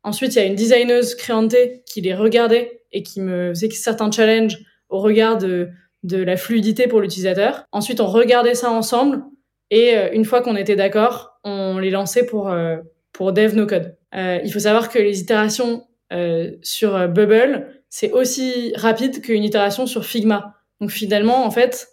Ensuite 0.05 0.35
il 0.35 0.39
y 0.39 0.43
a 0.43 0.45
une 0.45 0.55
designeuse 0.55 1.15
créante 1.15 1.57
qui 1.87 2.03
les 2.03 2.15
regardait 2.15 2.83
et 2.93 3.03
qui 3.03 3.21
me 3.21 3.49
faisait 3.55 3.71
certains 3.71 4.11
challenges 4.11 4.59
au 4.91 4.99
regard 4.99 5.39
de, 5.39 5.69
de 6.03 6.23
la 6.23 6.37
fluidité 6.37 6.87
pour 6.89 7.01
l'utilisateur. 7.01 7.65
Ensuite 7.73 8.01
on 8.01 8.07
regardait 8.07 8.55
ça 8.55 8.71
ensemble 8.71 9.23
et 9.71 9.95
une 10.13 10.27
fois 10.27 10.43
qu'on 10.43 10.57
était 10.57 10.77
d'accord, 10.77 11.39
on 11.43 11.79
les 11.79 11.91
lançait 11.91 12.27
pour 12.27 12.53
pour 13.13 13.33
Dev 13.33 13.55
No 13.55 13.67
Code. 13.67 13.98
Euh, 14.15 14.41
il 14.45 14.53
faut 14.53 14.61
savoir 14.61 14.89
que 14.89 14.99
les 14.99 15.21
itérations 15.21 15.87
euh, 16.13 16.53
sur 16.63 16.97
euh, 16.97 17.07
Bubble, 17.09 17.69
c'est 17.89 18.13
aussi 18.13 18.73
rapide 18.77 19.21
qu'une 19.21 19.45
itération 19.45 19.87
sur 19.87 20.05
Figma. 20.05 20.55
Donc 20.81 20.91
finalement, 20.91 21.45
en 21.45 21.51
fait, 21.51 21.89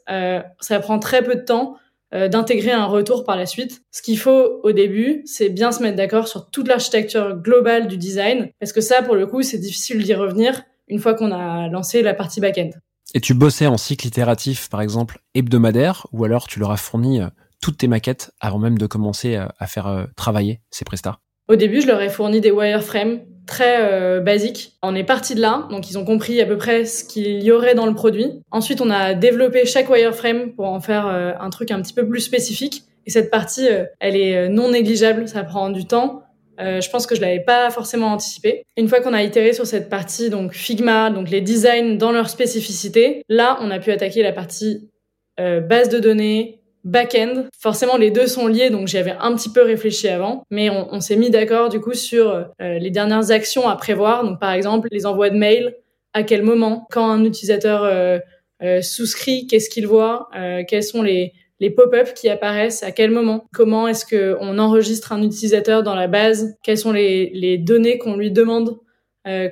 ça 0.59 0.79
prend 0.79 0.99
très 0.99 1.23
peu 1.23 1.35
de 1.35 1.41
temps 1.41 1.75
d'intégrer 2.11 2.71
un 2.71 2.85
retour 2.85 3.23
par 3.23 3.35
la 3.35 3.47
suite. 3.47 3.81
Ce 3.91 4.03
qu'il 4.03 4.19
faut 4.19 4.59
au 4.61 4.71
début, 4.73 5.23
c'est 5.25 5.49
bien 5.49 5.71
se 5.71 5.81
mettre 5.81 5.97
d'accord 5.97 6.27
sur 6.27 6.51
toute 6.51 6.67
l'architecture 6.67 7.35
globale 7.35 7.87
du 7.87 7.97
design, 7.97 8.51
parce 8.59 8.73
que 8.73 8.81
ça, 8.81 9.01
pour 9.01 9.15
le 9.15 9.25
coup, 9.25 9.41
c'est 9.41 9.57
difficile 9.57 10.03
d'y 10.03 10.13
revenir 10.13 10.61
une 10.87 10.99
fois 10.99 11.15
qu'on 11.15 11.31
a 11.31 11.67
lancé 11.67 12.03
la 12.03 12.13
partie 12.13 12.39
back-end. 12.39 12.69
Et 13.15 13.21
tu 13.21 13.33
bossais 13.33 13.65
en 13.65 13.77
cycle 13.77 14.05
itératif, 14.05 14.69
par 14.69 14.81
exemple, 14.81 15.17
hebdomadaire, 15.33 16.05
ou 16.11 16.23
alors 16.23 16.47
tu 16.47 16.59
leur 16.59 16.69
as 16.69 16.77
fourni 16.77 17.21
toutes 17.59 17.77
tes 17.77 17.87
maquettes 17.87 18.31
avant 18.39 18.59
même 18.59 18.77
de 18.77 18.85
commencer 18.85 19.35
à 19.35 19.65
faire 19.65 20.07
travailler 20.15 20.61
ces 20.69 20.85
prestats? 20.85 21.17
Au 21.47 21.55
début, 21.55 21.81
je 21.81 21.87
leur 21.87 22.01
ai 22.01 22.09
fourni 22.09 22.41
des 22.41 22.51
wireframes 22.51 23.19
très 23.45 23.77
euh, 23.79 24.19
basiques. 24.19 24.73
On 24.81 24.95
est 24.95 25.03
parti 25.03 25.35
de 25.35 25.41
là, 25.41 25.67
donc 25.69 25.89
ils 25.89 25.97
ont 25.97 26.05
compris 26.05 26.41
à 26.41 26.45
peu 26.45 26.57
près 26.57 26.85
ce 26.85 27.03
qu'il 27.03 27.43
y 27.43 27.51
aurait 27.51 27.75
dans 27.75 27.85
le 27.85 27.93
produit. 27.93 28.41
Ensuite, 28.51 28.81
on 28.81 28.89
a 28.89 29.13
développé 29.13 29.65
chaque 29.65 29.89
wireframe 29.89 30.53
pour 30.53 30.65
en 30.65 30.79
faire 30.79 31.07
euh, 31.07 31.33
un 31.39 31.49
truc 31.49 31.71
un 31.71 31.81
petit 31.81 31.93
peu 31.93 32.07
plus 32.07 32.21
spécifique. 32.21 32.83
Et 33.05 33.11
cette 33.11 33.29
partie, 33.29 33.67
euh, 33.67 33.85
elle 33.99 34.15
est 34.15 34.49
non 34.49 34.71
négligeable, 34.71 35.27
ça 35.27 35.43
prend 35.43 35.69
du 35.69 35.85
temps. 35.85 36.23
je 36.57 36.89
pense 36.89 37.05
que 37.05 37.15
je 37.15 37.21
l'avais 37.21 37.41
pas 37.41 37.69
forcément 37.69 38.07
anticipé. 38.07 38.63
Une 38.77 38.87
fois 38.87 39.01
qu'on 39.01 39.13
a 39.13 39.21
itéré 39.21 39.53
sur 39.53 39.67
cette 39.67 39.89
partie, 39.89 40.29
donc 40.29 40.53
Figma, 40.53 41.11
donc 41.11 41.29
les 41.29 41.41
designs 41.41 41.97
dans 41.97 42.11
leur 42.11 42.29
spécificité, 42.29 43.21
là, 43.29 43.57
on 43.61 43.69
a 43.69 43.79
pu 43.79 43.91
attaquer 43.91 44.23
la 44.23 44.31
partie 44.31 44.89
base 45.37 45.89
de 45.89 45.99
données, 45.99 46.61
back-end. 46.85 47.47
Forcément, 47.59 47.97
les 47.97 48.11
deux 48.11 48.27
sont 48.27 48.47
liés, 48.47 48.69
donc 48.69 48.87
j'y 48.87 48.97
avais 48.97 49.15
un 49.19 49.35
petit 49.35 49.49
peu 49.49 49.63
réfléchi 49.63 50.07
avant, 50.07 50.43
mais 50.49 50.69
on, 50.69 51.01
s'est 51.01 51.17
mis 51.17 51.29
d'accord 51.29 51.67
du 51.67 51.81
coup 51.81 51.93
sur 51.93 52.31
euh, 52.31 52.79
les 52.79 52.91
dernières 52.91 53.31
actions 53.31 53.67
à 53.67 53.75
prévoir. 53.75 54.23
Donc 54.23 54.39
par 54.39 54.51
exemple, 54.51 54.87
les 54.91 55.05
envois 55.05 55.29
de 55.29 55.35
mails, 55.35 55.75
à 56.13 56.23
quel 56.23 56.43
moment, 56.43 56.87
quand 56.91 57.09
un 57.09 57.25
utilisateur 57.25 57.83
euh, 57.83 58.19
euh 58.63 58.81
souscrit, 58.81 59.47
qu'est-ce 59.47 59.69
qu'il 59.69 59.87
voit, 59.87 60.29
quels 60.67 60.83
sont 60.83 61.01
les, 61.01 61.33
les 61.59 61.71
pop-up 61.71 62.13
qui 62.13 62.29
apparaissent, 62.29 62.83
à 62.83 62.91
quel 62.91 63.11
moment, 63.11 63.45
comment 63.51 63.87
est-ce 63.87 64.05
que 64.05 64.37
on 64.39 64.57
enregistre 64.59 65.11
un 65.11 65.21
utilisateur 65.23 65.83
dans 65.83 65.95
la 65.95 66.07
base, 66.07 66.55
quelles 66.63 66.77
sont 66.77 66.93
les, 66.93 67.57
données 67.57 67.97
qu'on 67.97 68.15
lui 68.15 68.31
demande, 68.31 68.77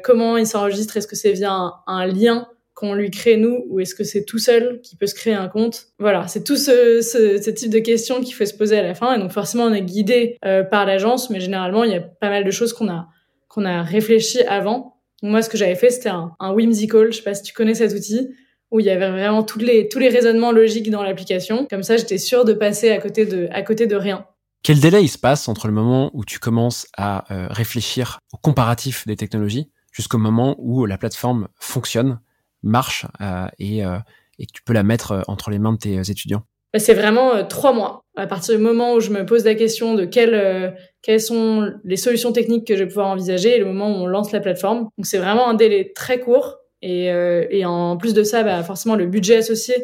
comment 0.04 0.38
il 0.38 0.48
s'enregistre, 0.48 0.96
est-ce 0.96 1.08
que 1.08 1.17
c'est 1.17 1.34
via 1.34 1.74
un 1.86 2.06
lien 2.06 2.48
qu'on 2.84 2.96
lui 2.96 3.12
crée 3.12 3.38
nous 3.38 3.63
ou 3.69 3.80
est-ce 3.80 3.96
que 3.96 4.04
c'est 4.04 4.26
tout 4.26 4.39
seul 4.39 4.82
qui 4.82 4.98
peut 4.98 5.08
se 5.08 5.15
créer 5.15 5.34
un 5.34 5.48
compte? 5.48 5.86
Voilà, 6.00 6.28
c'est 6.28 6.43
tout 6.43 6.58
ce, 6.58 7.50
type 7.50 7.72
de 7.72 7.80
questions 7.80 8.19
qu'il 8.19 8.36
faut 8.36 8.46
se 8.46 8.54
poser 8.54 8.78
à 8.78 8.84
la 8.84 8.93
fin. 8.93 9.15
Et 9.15 9.19
donc 9.19 9.32
forcément, 9.32 9.63
on 9.63 9.74
est 9.74 9.82
guidé 9.82 10.38
euh, 10.43 10.63
par 10.63 10.86
l'agence, 10.86 11.30
mais 11.30 11.39
généralement, 11.39 11.86
il 11.86 11.91
y 11.91 11.96
a 11.96 12.02
pas 12.02 12.28
mal 12.28 12.43
de 12.43 12.52
choses 12.52 12.74
qu'on 12.74 12.89
a 12.89 13.08
qu'on 13.48 13.63
a 13.63 13.84
réfléchi 13.84 14.41
avant. 14.41 14.98
Moi, 15.22 15.41
ce 15.41 15.50
que 15.50 15.58
j'avais 15.58 15.76
fait, 15.76 15.91
c'était 15.91 16.10
un, 16.10 16.34
un 16.41 16.52
whimsical. 16.52 17.13
Je 17.13 17.17
sais 17.17 17.24
pas 17.24 17.36
si 17.36 17.43
tu 17.43 17.54
connais 17.54 17.76
cet 17.76 17.93
outil 17.93 18.28
où 18.69 18.82
il 18.82 18.86
y 18.86 18.89
avait 18.89 19.12
vraiment 19.12 19.43
tous 19.43 19.60
les 19.60 19.88
tous 19.88 20.00
les 20.00 20.10
raisonnements 20.10 20.52
logiques 20.52 20.91
dans 20.91 21.04
l'application. 21.04 21.65
Comme 21.69 21.84
ça, 21.84 21.96
j'étais 21.96 22.17
sûre 22.17 22.43
de 22.43 22.52
passer 22.52 22.89
à 22.89 22.98
côté 22.98 23.26
de 23.26 23.48
à 23.52 23.62
côté 23.62 23.88
de 23.88 23.96
rien. 23.96 24.26
Quel 24.62 24.82
délai 24.82 25.04
il 25.04 25.10
se 25.10 25.17
passe 25.17 25.48
entre 25.48 25.67
le 25.67 25.74
moment 25.74 26.12
où 26.13 26.26
tu 26.26 26.39
commences 26.39 26.86
à 26.98 27.32
euh, 27.34 27.48
réfléchir 27.50 28.19
au 28.34 28.38
comparatif 28.38 29.08
des 29.08 29.15
technologies 29.15 29.72
jusqu'au 29.93 30.17
moment 30.17 30.58
où 30.58 30.86
la 30.86 30.98
plateforme 30.98 31.48
fonctionne? 31.62 32.19
Marche 32.63 33.06
euh, 33.21 33.47
et, 33.60 33.86
euh, 33.86 33.97
et, 34.39 34.45
que 34.45 34.52
tu 34.54 34.63
peux 34.63 34.73
la 34.73 34.84
mettre 34.84 35.12
euh, 35.12 35.21
entre 35.28 35.49
les 35.52 35.60
mains 35.60 35.73
de 35.73 35.78
tes 35.78 35.99
étudiants 36.10 36.43
bah, 36.73 36.80
c'est 36.80 36.95
vraiment 36.95 37.45
trois 37.45 37.71
mois. 37.71 38.04
À 38.15 38.26
partir 38.26 38.58
du 38.58 38.63
moment 38.63 38.95
où 38.95 38.99
je 38.99 39.12
me 39.12 39.28
pose 39.28 39.45
la 39.45 39.54
question 39.54 39.93
de 39.93 40.06
quelles, 40.06 40.76
quelles 41.04 41.21
sont 41.21 41.71
les 41.84 41.97
solutions 41.97 42.32
techniques 42.32 42.65
que 42.65 42.76
je 42.76 42.82
vais 42.82 42.88
pouvoir 42.88 43.10
envisager 43.10 43.56
et 43.56 43.60
le 43.60 43.65
moment 43.65 43.89
où 43.91 44.02
on 44.02 44.08
lance 44.08 44.32
la 44.32 44.39
plateforme. 44.39 44.89
Donc 44.97 45.06
c'est 45.06 45.19
vraiment 45.19 45.47
un 45.47 45.54
délai 45.54 45.91
très 45.93 46.19
court. 46.19 46.58
Et, 46.82 47.10
et 47.52 47.63
en 47.63 47.95
plus 47.97 48.15
de 48.15 48.23
ça, 48.23 48.41
bah, 48.41 48.63
forcément, 48.63 48.95
le 48.95 49.06
budget 49.06 49.36
associé 49.36 49.76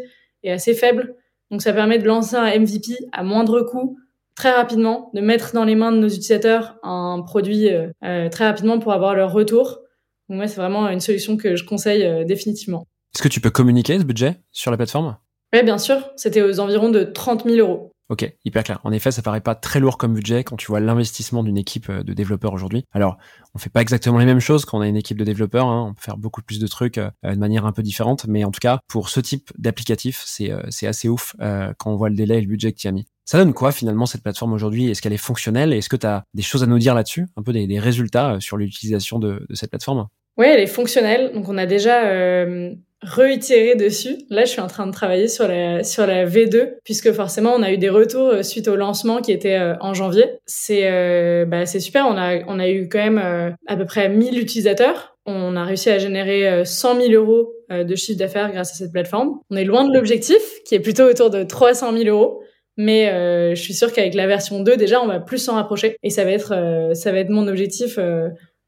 est 0.41 0.49
assez 0.49 0.73
faible. 0.73 1.13
Donc 1.51 1.61
ça 1.61 1.73
permet 1.73 1.99
de 1.99 2.07
lancer 2.07 2.35
un 2.35 2.57
MVP 2.57 2.95
à 3.11 3.21
moindre 3.21 3.61
coût 3.61 3.99
très 4.39 4.51
rapidement, 4.51 5.11
de 5.13 5.19
mettre 5.19 5.53
dans 5.53 5.65
les 5.65 5.75
mains 5.75 5.91
de 5.91 5.97
nos 5.97 6.07
utilisateurs 6.07 6.77
un 6.81 7.21
produit 7.27 7.69
euh, 7.69 8.29
très 8.29 8.47
rapidement 8.47 8.79
pour 8.79 8.93
avoir 8.93 9.13
leur 9.13 9.33
retour. 9.33 9.81
Donc 10.29 10.37
moi, 10.37 10.47
c'est 10.47 10.57
vraiment 10.57 10.87
une 10.87 10.99
solution 10.99 11.37
que 11.37 11.55
je 11.55 11.65
conseille 11.65 12.03
euh, 12.03 12.23
définitivement. 12.23 12.85
Est-ce 13.15 13.23
que 13.23 13.27
tu 13.27 13.41
peux 13.41 13.49
communiquer 13.49 13.97
ce 13.97 14.03
budget 14.03 14.35
sur 14.51 14.69
la 14.69 14.77
plateforme? 14.77 15.17
Oui, 15.53 15.63
bien 15.63 15.79
sûr. 15.79 15.97
C'était 16.15 16.43
aux 16.43 16.59
environs 16.59 16.89
de 16.89 17.03
30 17.03 17.45
000 17.45 17.57
euros. 17.57 17.91
Ok, 18.09 18.31
hyper 18.45 18.63
clair. 18.63 18.79
En 18.83 18.91
effet, 18.91 19.11
ça 19.11 19.21
paraît 19.21 19.41
pas 19.41 19.53
très 19.53 19.79
lourd 19.79 19.97
comme 19.97 20.15
budget 20.15 20.43
quand 20.43 20.55
tu 20.55 20.67
vois 20.67 20.79
l'investissement 20.79 21.43
d'une 21.43 21.57
équipe 21.57 21.89
euh, 21.89 22.03
de 22.03 22.13
développeurs 22.13 22.53
aujourd'hui. 22.53 22.83
Alors, 22.91 23.17
on 23.55 23.59
fait 23.59 23.71
pas 23.71 23.81
exactement 23.81 24.19
les 24.19 24.25
mêmes 24.25 24.39
choses 24.39 24.65
quand 24.65 24.77
on 24.77 24.81
a 24.81 24.87
une 24.87 24.97
équipe 24.97 25.17
de 25.17 25.23
développeurs. 25.23 25.65
Hein. 25.67 25.87
On 25.89 25.93
peut 25.95 26.01
faire 26.01 26.17
beaucoup 26.17 26.43
plus 26.43 26.59
de 26.59 26.67
trucs 26.67 26.99
euh, 26.99 27.09
de 27.23 27.35
manière 27.35 27.65
un 27.65 27.71
peu 27.71 27.81
différente, 27.81 28.27
mais 28.27 28.43
en 28.43 28.51
tout 28.51 28.59
cas, 28.59 28.79
pour 28.87 29.09
ce 29.09 29.19
type 29.19 29.51
d'applicatif, 29.57 30.21
c'est 30.25 30.51
c'est 30.69 30.87
assez 30.87 31.07
ouf 31.09 31.35
quand 31.39 31.91
on 31.91 31.95
voit 31.95 32.09
le 32.09 32.15
délai 32.15 32.37
et 32.37 32.41
le 32.41 32.47
budget 32.47 32.71
que 32.71 32.77
tu 32.77 32.87
as 32.87 32.91
mis. 32.91 33.05
Ça 33.25 33.37
donne 33.37 33.53
quoi 33.53 33.71
finalement 33.71 34.07
cette 34.07 34.23
plateforme 34.23 34.53
aujourd'hui? 34.53 34.89
Est-ce 34.89 35.03
qu'elle 35.03 35.13
est 35.13 35.17
fonctionnelle? 35.17 35.71
Est-ce 35.71 35.89
que 35.89 35.95
tu 35.95 36.07
as 36.07 36.23
des 36.33 36.41
choses 36.41 36.63
à 36.63 36.65
nous 36.65 36.79
dire 36.79 36.95
là-dessus? 36.95 37.27
Un 37.37 37.43
peu 37.43 37.53
des, 37.53 37.67
des 37.67 37.79
résultats 37.79 38.39
sur 38.39 38.57
l'utilisation 38.57 39.19
de, 39.19 39.45
de 39.47 39.55
cette 39.55 39.69
plateforme? 39.69 40.07
Oui, 40.39 40.45
elle 40.47 40.61
est 40.61 40.67
fonctionnelle. 40.67 41.31
Donc, 41.33 41.49
on 41.49 41.57
a 41.57 41.65
déjà 41.65 42.07
euh, 42.07 42.73
réitéré 43.01 43.75
dessus. 43.75 44.17
Là, 44.29 44.45
je 44.45 44.51
suis 44.51 44.61
en 44.61 44.67
train 44.67 44.87
de 44.87 44.91
travailler 44.91 45.27
sur 45.27 45.47
la 45.47 45.83
sur 45.83 46.05
la 46.05 46.25
V2 46.25 46.75
puisque 46.83 47.11
forcément, 47.11 47.53
on 47.55 47.61
a 47.61 47.71
eu 47.71 47.77
des 47.77 47.89
retours 47.89 48.27
euh, 48.29 48.43
suite 48.43 48.67
au 48.67 48.75
lancement 48.75 49.21
qui 49.21 49.31
était 49.31 49.57
euh, 49.57 49.75
en 49.79 49.93
janvier. 49.93 50.25
C'est 50.45 50.89
euh, 50.91 51.45
bah, 51.45 51.65
super. 51.65 52.07
On 52.07 52.17
a 52.17 52.39
on 52.47 52.59
a 52.59 52.69
eu 52.69 52.89
quand 52.89 52.99
même 52.99 53.21
euh, 53.23 53.51
à 53.67 53.77
peu 53.77 53.85
près 53.85 54.09
1000 54.09 54.39
utilisateurs. 54.39 55.17
On 55.25 55.55
a 55.55 55.63
réussi 55.63 55.89
à 55.89 55.99
générer 55.99 56.65
100 56.65 57.01
000 57.01 57.11
euros 57.13 57.53
de 57.69 57.95
chiffre 57.95 58.17
d'affaires 58.17 58.51
grâce 58.51 58.71
à 58.71 58.73
cette 58.73 58.91
plateforme. 58.91 59.37
On 59.51 59.57
est 59.57 59.63
loin 59.63 59.87
de 59.87 59.93
l'objectif 59.93 60.41
qui 60.65 60.73
est 60.73 60.79
plutôt 60.79 61.03
autour 61.03 61.29
de 61.29 61.43
300 61.43 61.95
000 61.95 62.09
euros. 62.09 62.41
Mais 62.77 63.09
euh, 63.11 63.53
je 63.53 63.61
suis 63.61 63.75
sûre 63.75 63.93
qu'avec 63.93 64.15
la 64.15 64.25
version 64.25 64.61
2, 64.61 64.75
déjà, 64.75 65.03
on 65.03 65.05
va 65.05 65.19
plus 65.19 65.37
s'en 65.37 65.53
rapprocher. 65.53 65.97
Et 66.01 66.09
ça 66.09 66.23
va 66.23 66.31
être, 66.31 66.91
ça 66.95 67.11
va 67.11 67.19
être 67.19 67.29
mon 67.29 67.47
objectif 67.47 67.99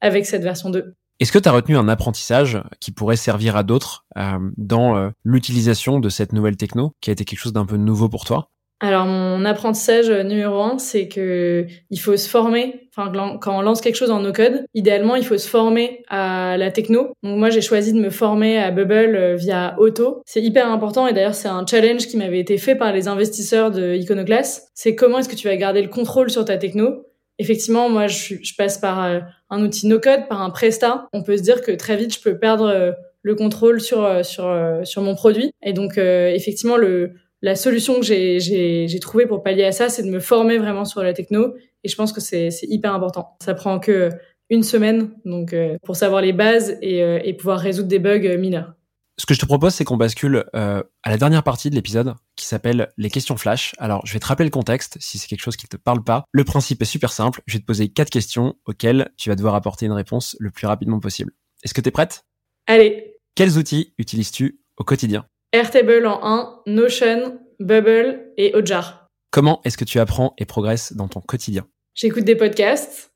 avec 0.02 0.28
cette 0.28 0.44
version 0.44 0.70
2. 0.70 0.94
Est-ce 1.22 1.32
que 1.32 1.38
tu 1.38 1.48
as 1.48 1.52
retenu 1.52 1.78
un 1.78 1.88
apprentissage 1.88 2.58
qui 2.80 2.92
pourrait 2.92 3.16
servir 3.16 3.56
à 3.56 3.62
d'autres 3.62 4.06
euh, 4.18 4.40
dans 4.58 4.98
euh, 4.98 5.10
l'utilisation 5.24 6.00
de 6.00 6.10
cette 6.10 6.34
nouvelle 6.34 6.58
techno, 6.58 6.94
qui 7.00 7.12
a 7.12 7.14
été 7.14 7.26
quelque 7.26 7.38
chose 7.38 7.54
d'un 7.54 7.68
peu 7.68 7.78
nouveau 7.78 8.10
pour 8.10 8.26
toi? 8.26 8.50
Alors 8.80 9.06
mon 9.06 9.46
apprentissage 9.46 10.10
numéro 10.10 10.60
un, 10.64 10.80
c'est 10.80 11.08
que 11.08 11.68
il 11.92 12.00
faut 12.00 12.18
se 12.18 12.28
former. 12.28 12.90
Enfin, 12.90 13.12
quand 13.40 13.56
on 13.56 13.62
lance 13.62 13.82
quelque 13.82 13.98
chose 13.98 14.10
en 14.10 14.22
no-code, 14.22 14.66
idéalement, 14.74 15.16
il 15.16 15.24
faut 15.24 15.38
se 15.38 15.48
former 15.48 16.02
à 16.10 16.58
la 16.58 16.72
techno. 16.72 17.14
Donc 17.22 17.38
moi, 17.38 17.52
j'ai 17.52 17.62
choisi 17.62 17.94
de 17.94 18.00
me 18.00 18.10
former 18.10 18.58
à 18.58 18.72
Bubble 18.72 19.16
euh, 19.16 19.36
via 19.36 19.76
Auto. 19.78 20.24
C'est 20.26 20.42
hyper 20.42 20.72
important 20.72 21.06
et 21.06 21.14
d'ailleurs, 21.14 21.36
c'est 21.36 21.48
un 21.48 21.64
challenge 21.68 22.08
qui 22.08 22.18
m'avait 22.18 22.40
été 22.40 22.58
fait 22.58 22.74
par 22.74 22.92
les 22.92 23.08
investisseurs 23.08 23.70
de 23.70 23.94
Iconoclast. 23.94 24.72
C'est 24.74 24.96
comment 24.96 25.20
est-ce 25.20 25.30
que 25.30 25.36
tu 25.36 25.48
vas 25.48 25.56
garder 25.56 25.84
le 25.84 25.90
contrôle 25.90 26.32
sur 26.32 26.46
ta 26.46 26.58
techno? 26.58 27.04
Effectivement, 27.42 27.90
moi, 27.90 28.08
je, 28.08 28.36
je 28.42 28.56
passe 28.56 28.78
par 28.78 29.04
euh, 29.04 29.20
un 29.50 29.64
outil 29.64 29.88
no-code, 29.88 30.28
par 30.30 30.42
un 30.42 30.50
Presta. 30.50 31.08
On 31.14 31.24
peut 31.24 31.38
se 31.38 31.42
dire 31.42 31.62
que 31.62 31.72
très 31.72 31.98
vite, 31.98 32.14
je 32.14 32.22
peux 32.22 32.38
perdre 32.38 32.66
euh, 32.66 32.92
le 33.24 33.36
contrôle 33.36 33.82
sur 33.82 34.26
sur 34.26 34.52
sur 34.84 35.02
mon 35.04 35.14
produit. 35.14 35.52
Et 35.62 35.74
donc, 35.74 36.00
effectivement, 36.00 36.76
le 36.76 37.12
la 37.44 37.56
solution 37.56 38.00
que 38.00 38.06
j'ai 38.06 39.00
trouvée 39.00 39.28
pour 39.28 39.44
pallier 39.44 39.66
à 39.66 39.72
ça, 39.72 39.90
c'est 39.90 40.02
de 40.02 40.10
me 40.10 40.20
former 40.20 40.58
vraiment 40.58 40.86
sur 40.86 41.04
la 41.04 41.14
techno. 41.14 41.54
Et 41.84 41.88
je 41.88 41.96
pense 41.96 42.14
que 42.14 42.22
c'est 42.22 42.50
hyper 42.64 42.96
important. 42.96 43.36
Ça 43.44 43.54
prend 43.54 43.80
que 43.80 44.10
une 44.52 44.64
semaine 44.64 45.12
donc 45.24 45.54
euh, 45.54 45.78
pour 45.84 45.96
savoir 45.96 46.22
les 46.22 46.34
bases 46.34 46.78
et, 46.82 47.02
euh, 47.02 47.20
et, 47.24 47.34
pouvoir 47.34 47.58
résoudre 47.58 47.88
des 47.88 48.00
bugs 48.00 48.26
euh, 48.26 48.38
mineurs. 48.38 48.74
Ce 49.22 49.28
que 49.28 49.36
je 49.36 49.40
te 49.40 49.46
propose, 49.46 49.76
c'est 49.76 49.84
qu'on 49.84 49.98
bascule 49.98 50.46
à 50.52 50.84
la 51.06 51.18
dernière 51.18 51.44
partie 51.44 51.70
de 51.70 51.76
l'épisode 51.76 52.16
qui 52.36 52.48
s'appelle 52.48 52.90
les 52.98 53.12
questions 53.12 53.38
flash. 53.38 53.76
Alors, 53.78 54.04
je 54.04 54.14
vais 54.14 54.20
te 54.20 54.26
rappeler 54.26 54.46
le 54.46 54.52
contexte 54.52 54.98
si 55.00 55.20
c'est 55.20 55.28
quelque 55.28 55.44
chose 55.44 55.58
qui 55.58 55.68
ne 55.68 55.78
te 55.78 55.78
parle 55.78 56.04
pas. 56.04 56.24
Le 56.32 56.44
principe 56.44 56.82
est 56.82 56.86
super 56.86 57.14
simple. 57.14 57.44
Je 57.46 57.54
vais 57.54 57.60
te 57.60 57.66
poser 57.66 57.90
quatre 57.90 58.10
questions 58.10 58.56
auxquelles 58.66 59.12
tu 59.18 59.30
vas 59.30 59.36
devoir 59.36 59.54
apporter 59.54 59.86
une 59.86 59.92
réponse 59.92 60.36
le 60.40 60.50
plus 60.50 60.66
rapidement 60.66 61.00
possible. 61.00 61.34
Est-ce 61.62 61.76
que 61.76 61.82
tu 61.82 61.90
es 61.90 61.92
prête? 61.92 62.24
Allez. 62.66 63.14
Quels 63.36 63.60
outils 63.60 63.94
utilises-tu 64.00 64.60
au 64.78 64.84
quotidien? 64.84 65.28
Airtable 65.54 66.08
en 66.08 66.26
1, 66.26 66.64
Notion, 66.66 67.40
Bubble 67.60 68.32
et 68.38 68.56
Ojar. 68.56 69.06
Comment 69.30 69.62
est-ce 69.66 69.78
que 69.78 69.86
tu 69.86 70.00
apprends 70.00 70.34
et 70.40 70.46
progresses 70.46 70.94
dans 70.94 71.08
ton 71.08 71.22
quotidien? 71.22 71.68
J'écoute 71.94 72.24
des 72.24 72.36
podcasts, 72.36 73.14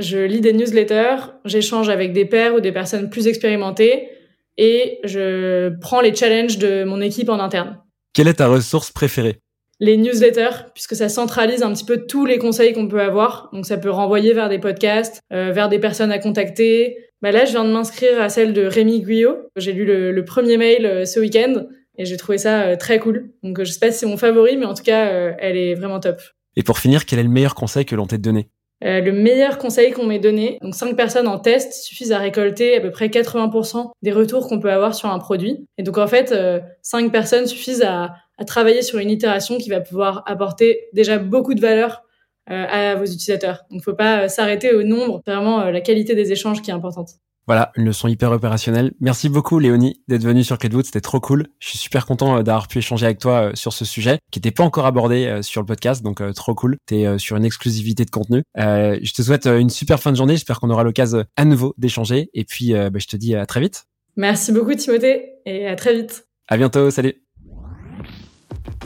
je 0.00 0.18
lis 0.18 0.40
des 0.40 0.52
newsletters, 0.52 1.34
j'échange 1.44 1.88
avec 1.88 2.12
des 2.12 2.24
pairs 2.24 2.56
ou 2.56 2.60
des 2.60 2.72
personnes 2.72 3.10
plus 3.10 3.28
expérimentées 3.28 4.10
et 4.58 4.98
je 5.04 5.70
prends 5.80 6.00
les 6.00 6.14
challenges 6.14 6.58
de 6.58 6.84
mon 6.84 7.00
équipe 7.00 7.28
en 7.28 7.38
interne. 7.38 7.78
Quelle 8.12 8.28
est 8.28 8.34
ta 8.34 8.48
ressource 8.48 8.90
préférée? 8.90 9.40
Les 9.78 9.98
newsletters, 9.98 10.70
puisque 10.72 10.96
ça 10.96 11.10
centralise 11.10 11.62
un 11.62 11.72
petit 11.72 11.84
peu 11.84 12.06
tous 12.06 12.24
les 12.24 12.38
conseils 12.38 12.72
qu'on 12.72 12.88
peut 12.88 13.02
avoir. 13.02 13.50
Donc 13.52 13.66
ça 13.66 13.76
peut 13.76 13.90
renvoyer 13.90 14.32
vers 14.32 14.48
des 14.48 14.58
podcasts, 14.58 15.20
euh, 15.32 15.52
vers 15.52 15.68
des 15.68 15.78
personnes 15.78 16.10
à 16.10 16.18
contacter, 16.18 16.96
bah 17.22 17.30
là, 17.30 17.44
je 17.44 17.52
viens 17.52 17.64
de 17.64 17.72
m'inscrire 17.72 18.20
à 18.20 18.28
celle 18.28 18.52
de 18.52 18.64
Rémi 18.64 19.00
Guyot. 19.00 19.36
J'ai 19.56 19.72
lu 19.72 19.84
le, 19.84 20.24
premier 20.24 20.56
mail 20.56 20.86
euh, 20.86 21.04
ce 21.04 21.20
week-end 21.20 21.66
et 21.98 22.04
j'ai 22.04 22.16
trouvé 22.16 22.38
ça 22.38 22.62
euh, 22.62 22.76
très 22.76 22.98
cool. 22.98 23.32
Donc, 23.42 23.62
je 23.62 23.70
sais 23.70 23.78
pas 23.78 23.90
si 23.90 23.98
c'est 23.98 24.06
mon 24.06 24.16
favori, 24.16 24.56
mais 24.56 24.66
en 24.66 24.74
tout 24.74 24.82
cas, 24.82 25.34
elle 25.38 25.56
est 25.56 25.74
vraiment 25.74 26.00
top. 26.00 26.20
Et 26.56 26.62
pour 26.62 26.78
finir, 26.78 27.04
quel 27.04 27.18
est 27.18 27.22
le 27.22 27.28
meilleur 27.28 27.54
conseil 27.54 27.84
que 27.84 27.94
l'on 27.94 28.06
t'ait 28.06 28.18
donné? 28.18 28.48
Le 28.82 29.10
meilleur 29.10 29.58
conseil 29.58 29.92
qu'on 29.92 30.04
m'ait 30.04 30.18
donné, 30.18 30.58
donc 30.60 30.74
5 30.74 30.96
personnes 30.96 31.28
en 31.28 31.38
test 31.38 31.72
suffisent 31.72 32.12
à 32.12 32.18
récolter 32.18 32.76
à 32.76 32.80
peu 32.80 32.90
près 32.90 33.08
80% 33.08 33.90
des 34.02 34.12
retours 34.12 34.48
qu'on 34.48 34.60
peut 34.60 34.70
avoir 34.70 34.94
sur 34.94 35.08
un 35.08 35.18
produit. 35.18 35.66
Et 35.78 35.82
donc 35.82 35.98
en 35.98 36.06
fait, 36.06 36.34
5 36.82 37.10
personnes 37.10 37.46
suffisent 37.46 37.82
à, 37.82 38.14
à 38.38 38.44
travailler 38.44 38.82
sur 38.82 38.98
une 38.98 39.10
itération 39.10 39.58
qui 39.58 39.70
va 39.70 39.80
pouvoir 39.80 40.22
apporter 40.26 40.88
déjà 40.92 41.18
beaucoup 41.18 41.54
de 41.54 41.60
valeur 41.60 42.02
euh, 42.50 42.64
à 42.68 42.94
vos 42.94 43.04
utilisateurs. 43.04 43.64
Donc, 43.70 43.82
faut 43.82 43.94
pas 43.94 44.22
euh, 44.22 44.28
s'arrêter 44.28 44.72
au 44.72 44.84
nombre, 44.84 45.20
vraiment 45.26 45.62
euh, 45.62 45.72
la 45.72 45.80
qualité 45.80 46.14
des 46.14 46.30
échanges 46.30 46.62
qui 46.62 46.70
est 46.70 46.74
importante. 46.74 47.10
Voilà, 47.46 47.72
une 47.76 47.84
leçon 47.84 48.08
hyper 48.08 48.32
opérationnelle. 48.32 48.92
Merci 49.00 49.28
beaucoup 49.28 49.58
Léonie 49.58 50.02
d'être 50.08 50.24
venue 50.24 50.44
sur 50.44 50.58
Cleadwood, 50.58 50.84
c'était 50.84 51.00
trop 51.00 51.20
cool. 51.20 51.46
Je 51.60 51.68
suis 51.68 51.78
super 51.78 52.06
content 52.06 52.42
d'avoir 52.42 52.68
pu 52.68 52.78
échanger 52.78 53.06
avec 53.06 53.18
toi 53.18 53.50
sur 53.54 53.72
ce 53.72 53.84
sujet 53.84 54.18
qui 54.30 54.38
n'était 54.38 54.50
pas 54.50 54.64
encore 54.64 54.86
abordé 54.86 55.40
sur 55.42 55.60
le 55.60 55.66
podcast, 55.66 56.02
donc 56.02 56.22
trop 56.34 56.54
cool. 56.54 56.76
Tu 56.86 56.96
es 56.96 57.18
sur 57.18 57.36
une 57.36 57.44
exclusivité 57.44 58.04
de 58.04 58.10
contenu. 58.10 58.42
je 58.56 59.12
te 59.12 59.22
souhaite 59.22 59.46
une 59.46 59.70
super 59.70 60.00
fin 60.00 60.10
de 60.10 60.16
journée, 60.16 60.34
j'espère 60.34 60.58
qu'on 60.60 60.70
aura 60.70 60.82
l'occasion 60.82 61.24
à 61.36 61.44
nouveau 61.44 61.74
d'échanger 61.78 62.30
et 62.34 62.44
puis 62.44 62.72
bah, 62.72 62.98
je 62.98 63.06
te 63.06 63.16
dis 63.16 63.36
à 63.36 63.46
très 63.46 63.60
vite. 63.60 63.84
Merci 64.16 64.52
beaucoup 64.52 64.74
Timothée 64.74 65.34
et 65.44 65.66
à 65.66 65.76
très 65.76 65.94
vite. 65.94 66.26
À 66.48 66.56
bientôt, 66.56 66.90
salut. 66.90 67.14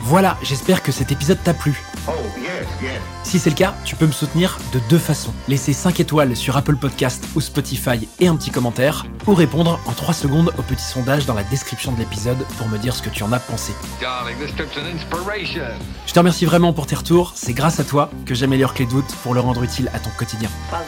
Voilà, 0.01 0.37
j'espère 0.43 0.83
que 0.83 0.91
cet 0.91 1.11
épisode 1.11 1.37
t'a 1.43 1.53
plu. 1.53 1.79
Oh. 2.07 2.11
Si 3.23 3.39
c'est 3.39 3.49
le 3.49 3.55
cas, 3.55 3.75
tu 3.85 3.95
peux 3.95 4.07
me 4.07 4.11
soutenir 4.11 4.57
de 4.73 4.79
deux 4.89 4.97
façons. 4.97 5.33
Laisser 5.47 5.73
5 5.73 5.99
étoiles 5.99 6.35
sur 6.35 6.57
Apple 6.57 6.75
Podcast 6.75 7.23
ou 7.35 7.41
Spotify 7.41 8.07
et 8.19 8.27
un 8.27 8.35
petit 8.35 8.51
commentaire, 8.51 9.05
ou 9.27 9.33
répondre 9.33 9.79
en 9.85 9.91
3 9.91 10.13
secondes 10.13 10.51
au 10.57 10.61
petit 10.61 10.83
sondage 10.83 11.25
dans 11.25 11.33
la 11.33 11.43
description 11.43 11.91
de 11.91 11.99
l'épisode 11.99 12.37
pour 12.57 12.67
me 12.67 12.77
dire 12.77 12.95
ce 12.95 13.01
que 13.01 13.09
tu 13.09 13.23
en 13.23 13.31
as 13.31 13.39
pensé. 13.39 13.73
Je 16.07 16.13
te 16.13 16.19
remercie 16.19 16.45
vraiment 16.45 16.73
pour 16.73 16.87
tes 16.87 16.95
retours, 16.95 17.33
c'est 17.35 17.53
grâce 17.53 17.79
à 17.79 17.83
toi 17.83 18.09
que 18.25 18.35
j'améliore 18.35 18.73
Clé 18.73 18.85
de 18.85 18.91
voûte 18.91 19.15
pour 19.23 19.33
le 19.33 19.39
rendre 19.39 19.63
utile 19.63 19.89
à 19.93 19.99
ton 19.99 20.09
quotidien. 20.17 20.49
Well. 20.71 20.81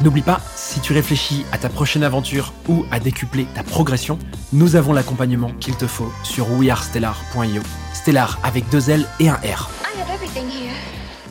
N'oublie 0.00 0.22
pas, 0.22 0.40
si 0.54 0.80
tu 0.80 0.92
réfléchis 0.92 1.44
à 1.50 1.58
ta 1.58 1.68
prochaine 1.68 2.04
aventure 2.04 2.52
ou 2.68 2.84
à 2.92 3.00
décupler 3.00 3.46
ta 3.54 3.64
progression, 3.64 4.18
nous 4.52 4.76
avons 4.76 4.92
l'accompagnement 4.92 5.50
qu'il 5.58 5.76
te 5.76 5.88
faut 5.88 6.12
sur 6.22 6.50
wearestellar.io. 6.52 7.62
Stellar 7.94 8.38
avec 8.44 8.68
deux 8.70 8.90
L 8.90 9.06
et 9.18 9.28
un 9.28 9.34
R. 9.34 9.68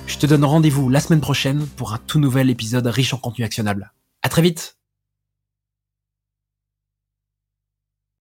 Je 0.08 0.17
te 0.17 0.26
donne 0.26 0.46
rendez-vous 0.46 0.89
la 0.89 1.02
semaine 1.02 1.20
prochaine 1.20 1.67
pour 1.76 1.93
un 1.93 1.98
tout 1.98 2.17
nouvel 2.17 2.50
épisode 2.50 2.88
riche 2.88 3.13
en 3.13 3.17
contenu 3.17 3.43
actionnable. 3.43 3.91
À 4.24 4.30
très 4.30 4.41
vite 4.41 4.76